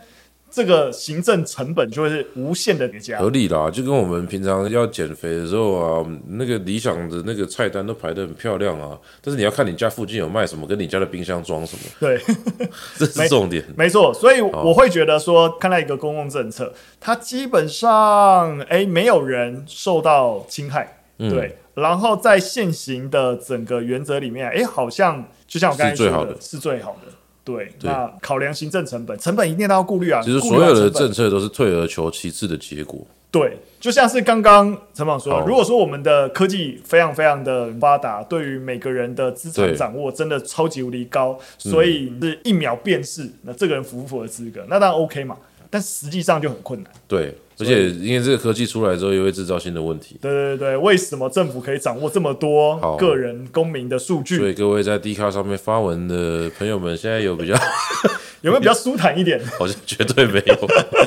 [0.50, 12.20] 这个行政成本就会是无限的叠加，合理啦，就跟我们平常要减肥的时候啊，那个理想的那个菜单都排得很漂亮啊，但是你要看你家附近有卖什么，跟你家的冰箱装什么，对，
[12.98, 14.12] 这是重点，没错。
[14.12, 27.12] 所以我会觉得说，看到一个公共政策，它基本上哎，没有人受到侵害，嗯、对，然后在现行的整个原则里面，哎，好像就像我刚才说的，是最好的。
[27.50, 30.20] 对，那考量行政成本，成本一定都要顾虑啊。
[30.22, 33.04] 其实所有的政策都是退而求其次的结果。
[33.30, 44.64] 对，就像是刚刚陈宝说，如果说我们的科技非常非常的发达，对于每个人的资产掌握真的超级无敌高，所以是一秒辨识，那这个人符不符合资格？
[44.68, 45.36] 那当然 OK 嘛。
[45.72, 46.92] 但实际上就很困难。
[47.06, 50.16] 对，而且因为这个科技出来之后，也会制造新的问题。
[50.20, 54.38] 对对对，为什么政府可以掌握这么多个人公民的数据？
[54.38, 57.54] 所以各位在 D 卡上面发文的朋友们，现在有比较
[58.42, 59.40] 有没有比较舒坦一点？
[59.58, 60.56] 好像绝对没有。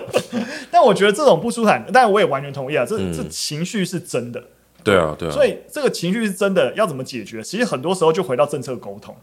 [0.69, 4.43] 但我觉得这种不舒坦，但我也完全同意啊，这、嗯、这情绪是真的。
[4.83, 5.31] 对啊，对啊。
[5.31, 7.41] 所以这个情绪是真的，要怎么解决？
[7.41, 9.15] 其实很多时候就回到政策沟通。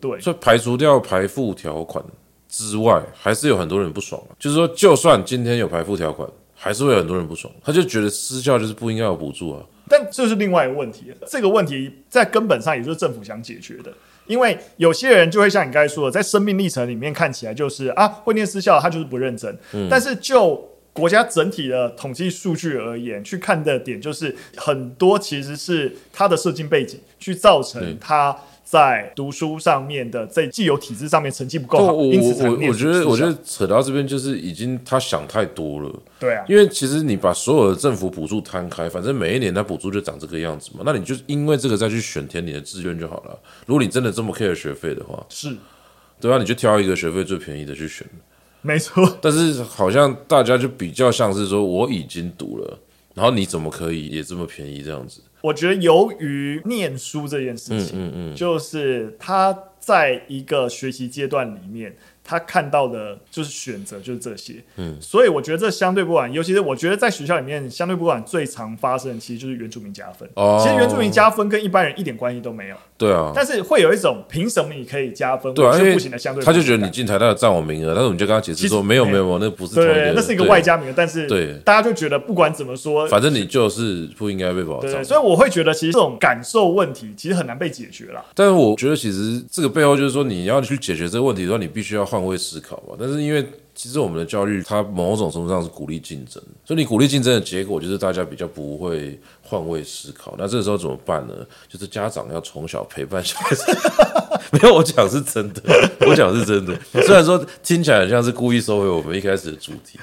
[0.00, 2.04] 对，所以排除掉排付条款。
[2.46, 4.30] 之外，还是有很多人不爽啊。
[4.38, 6.28] 就是说，就算今天有排付条款，
[6.64, 7.52] 还是会有很多人不爽。
[7.62, 9.62] 他就觉得私校就是不应该有补助啊。
[9.86, 13.92] 但这是另外一个问题，这个问题在根本上也就是政府想解决的。
[14.26, 19.54] 因为有些人就会像你刚才说的，在生命历程里面看起来就是啊，会念私校他就是不认真。
[19.74, 19.86] 嗯。
[19.90, 28.34] 但是就国家整体的统计数据而言，去看的点就是很多其实是他的社经背景去造成他。
[28.74, 36.02] 在读书上面的在既有体制上面成绩不够好，我因此我我觉得我觉得扯到这边就是已经他想太多了。
[36.18, 43.38] 对啊，因为其实你把所有的政府补助摊开，反正每一年他补助就长这个样子嘛，那你就因为这个再去选填你的志愿就好了。
[43.64, 45.56] 如果你真的这么 care 学费的话，是，
[46.20, 48.04] 对啊，你就挑一个学费最便宜的去选。
[48.62, 52.76] 没错，但是好像大家就比较像是说我已经读了，
[53.14, 55.20] 然后你怎么可以也这么便宜这样子？
[55.44, 61.94] 我觉得由于念书这件事情，嗯嗯嗯，就是他在一个学习阶段里面。
[62.24, 70.28] 他看到的就是选择，就是这些，嗯，所以我觉得这相对不管，尤其是我觉得在学校里面相对不管最常发生的，其实就是原住民加分。
[70.34, 72.76] 哦，其实原住民加分跟一般人一点关系都没有。
[72.96, 75.52] 对啊，但是会有一种凭什么你可以加分？
[75.52, 75.96] 对啊，因为
[76.42, 85.04] 他就觉得你进台大的占我名额，但是我们就跟他解释说没有没有，那不是对，那是一个外加名额，但是对大家就觉得不管怎么说，反正你就是不应该被保障。
[85.04, 88.24] 所以我会觉得其实这种感受问题其实很难被解决了。
[88.34, 92.96] 但是我觉得其实这个背后就是说你要去解决这个问题的时候，你必须要换位思考吧。
[92.98, 93.44] 但是因为
[93.74, 100.36] 其实我们的教育它某种程度上是鼓励竞争，所以你鼓励竞争的结果就是大家比较不会换位思考。
[100.38, 101.34] 那这个时候怎么办呢？
[101.68, 103.64] 就是家长要从小陪伴小孩子。
[104.52, 105.62] 没有，我讲是真的，
[106.06, 106.78] 我讲是真的。
[107.02, 109.98] 虽然说听起来很像是故意收回我们一开始的主题，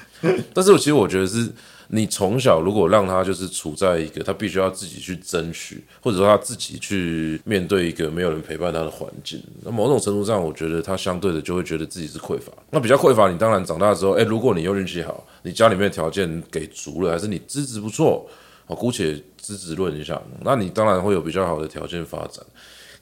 [0.52, 1.50] 但是我其实我觉得是。
[1.94, 12.50] 你从小如果让他就是处在一个他必须要自己去争取，或者说他自己去面对一个没有人陪伴他的环境，那某种程度上，我觉得他相对的就会觉得自己是匮乏。
[12.70, 18.26] 那比较匮乏，你当然长大之后，哎，如果你又运气好，你家里面条件给足了，还是你资质不错，
[18.66, 22.42] 我姑且资质论一下，那你当然会有比较好的条件发展。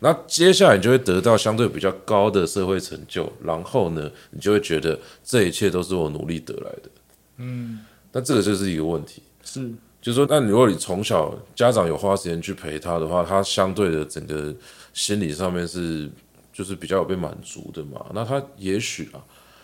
[0.01, 6.91] 那接下来你就会得到相对比较高的社会成就，然后呢，你就会觉得这一切都是我努力得来的。
[7.37, 7.79] 嗯。
[8.13, 9.61] 那这个就是一个问题，是，
[10.01, 14.53] 就是说，那如果你从小家长有花时间去陪他的话，他相对的整个
[14.93, 16.11] 心理上面是，
[16.53, 18.05] 就是比较有被满足的嘛。
[18.13, 19.23] 那他也许啊，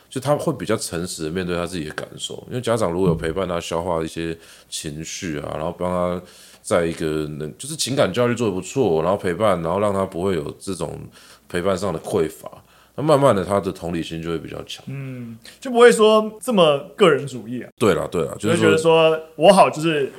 [0.09, 4.37] 就他会比较诚实的面对他自己的感受，因为家长如果有陪伴他消化一些
[4.69, 6.23] 情绪啊，然后帮他
[6.63, 11.01] 在一个能就是情感教育做得不错，然后陪伴，然后让他不会有这种
[11.49, 12.49] 陪伴上的匮乏。
[12.97, 17.69] 那慢慢的，他的同理心就会比较强，嗯，就不会说这么个人主义啊。
[17.79, 20.11] 对了，对了，就是觉得说我好就是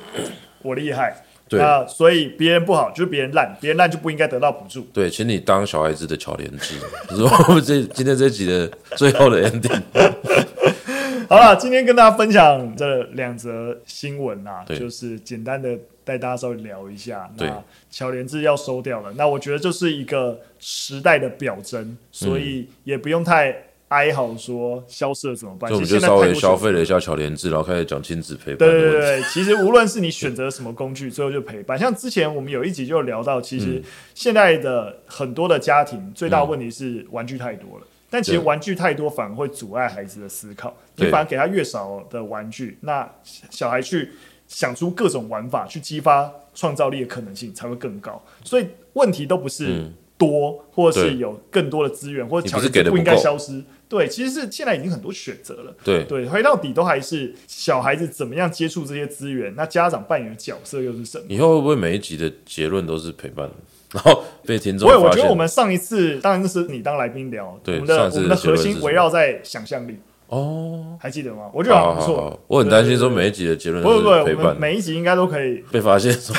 [0.62, 4.82] 我厉害，对啊，所以别人不好就是别人烂，别人烂就不应该得到补助。
[4.92, 6.76] 对，请你当小孩子的巧连智，
[7.14, 9.82] 是我们这今天这集的最后的 ending。
[11.28, 15.78] 好了，今天跟大家分享这两则新闻啊，就是简单的
[16.08, 17.30] 带大家稍微聊一下。
[17.36, 23.54] 那巧连智要收掉了，那我觉得就是一个时代的表征，所以也不用太
[23.88, 25.70] 哀嚎说消失了怎么办。
[25.70, 28.58] 我们就稍微消费了一下巧连智，然后开始讲亲子陪伴。
[28.58, 31.78] 对对对，其实无论是你选择什么工具，最后就陪伴。
[31.78, 33.82] 像之前我们有一集就聊到，其实
[34.14, 37.86] 现在的很多的家庭最大问题是玩具太多了。
[38.10, 40.74] 但其实玩具太多反而会阻碍孩子的思考。
[40.96, 43.06] 你反而给他越少的玩具，那
[43.50, 44.10] 小孩去
[44.48, 48.20] 想出各种玩法，去激发创造力的可能性才会更高。
[48.42, 49.84] 所以问题都不是
[50.16, 53.62] 多，或者是有更多的资源，或者巧连智不应该消失。
[53.88, 55.74] 对，其实是现在已经很多选择了。
[55.84, 61.24] 对对，回到底都还是小孩子怎么样接触这些资源，那家长扮演的角色又是什么？
[61.28, 63.48] 以后会不会每一集的结论都是陪伴？
[63.92, 64.86] 然后被听众。
[64.86, 69.96] 不会，我觉得我们上一次当然是你当来宾聊，对我们的我们的核心围绕在想象力。
[70.28, 71.50] 哦，还记得吗？
[71.52, 72.38] 我觉得很不错。
[72.46, 76.34] 我很担心说每一集的结论都是陪伴，每一集应该都可以被发现说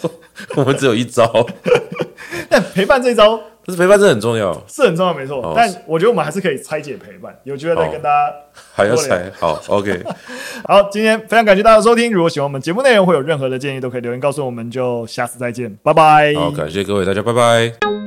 [0.56, 1.24] 我们只有一招。
[2.48, 5.52] 但陪伴这一招，但是陪伴真的很重要，是很重要，没错。
[5.54, 8.34] 但我觉得我们还是可以拆解陪伴，有机会再跟大家
[8.74, 9.30] 还要拆。
[9.38, 10.02] 好，OK。
[10.66, 12.12] 好，今天非常感谢大家收听。
[12.12, 14.70] 如果喜欢我们节目内容，会有任何的建议，都可以留言告诉我们。
[14.70, 16.34] 就下次再见，拜拜。
[16.34, 17.99] 好，感谢各位大家，拜拜。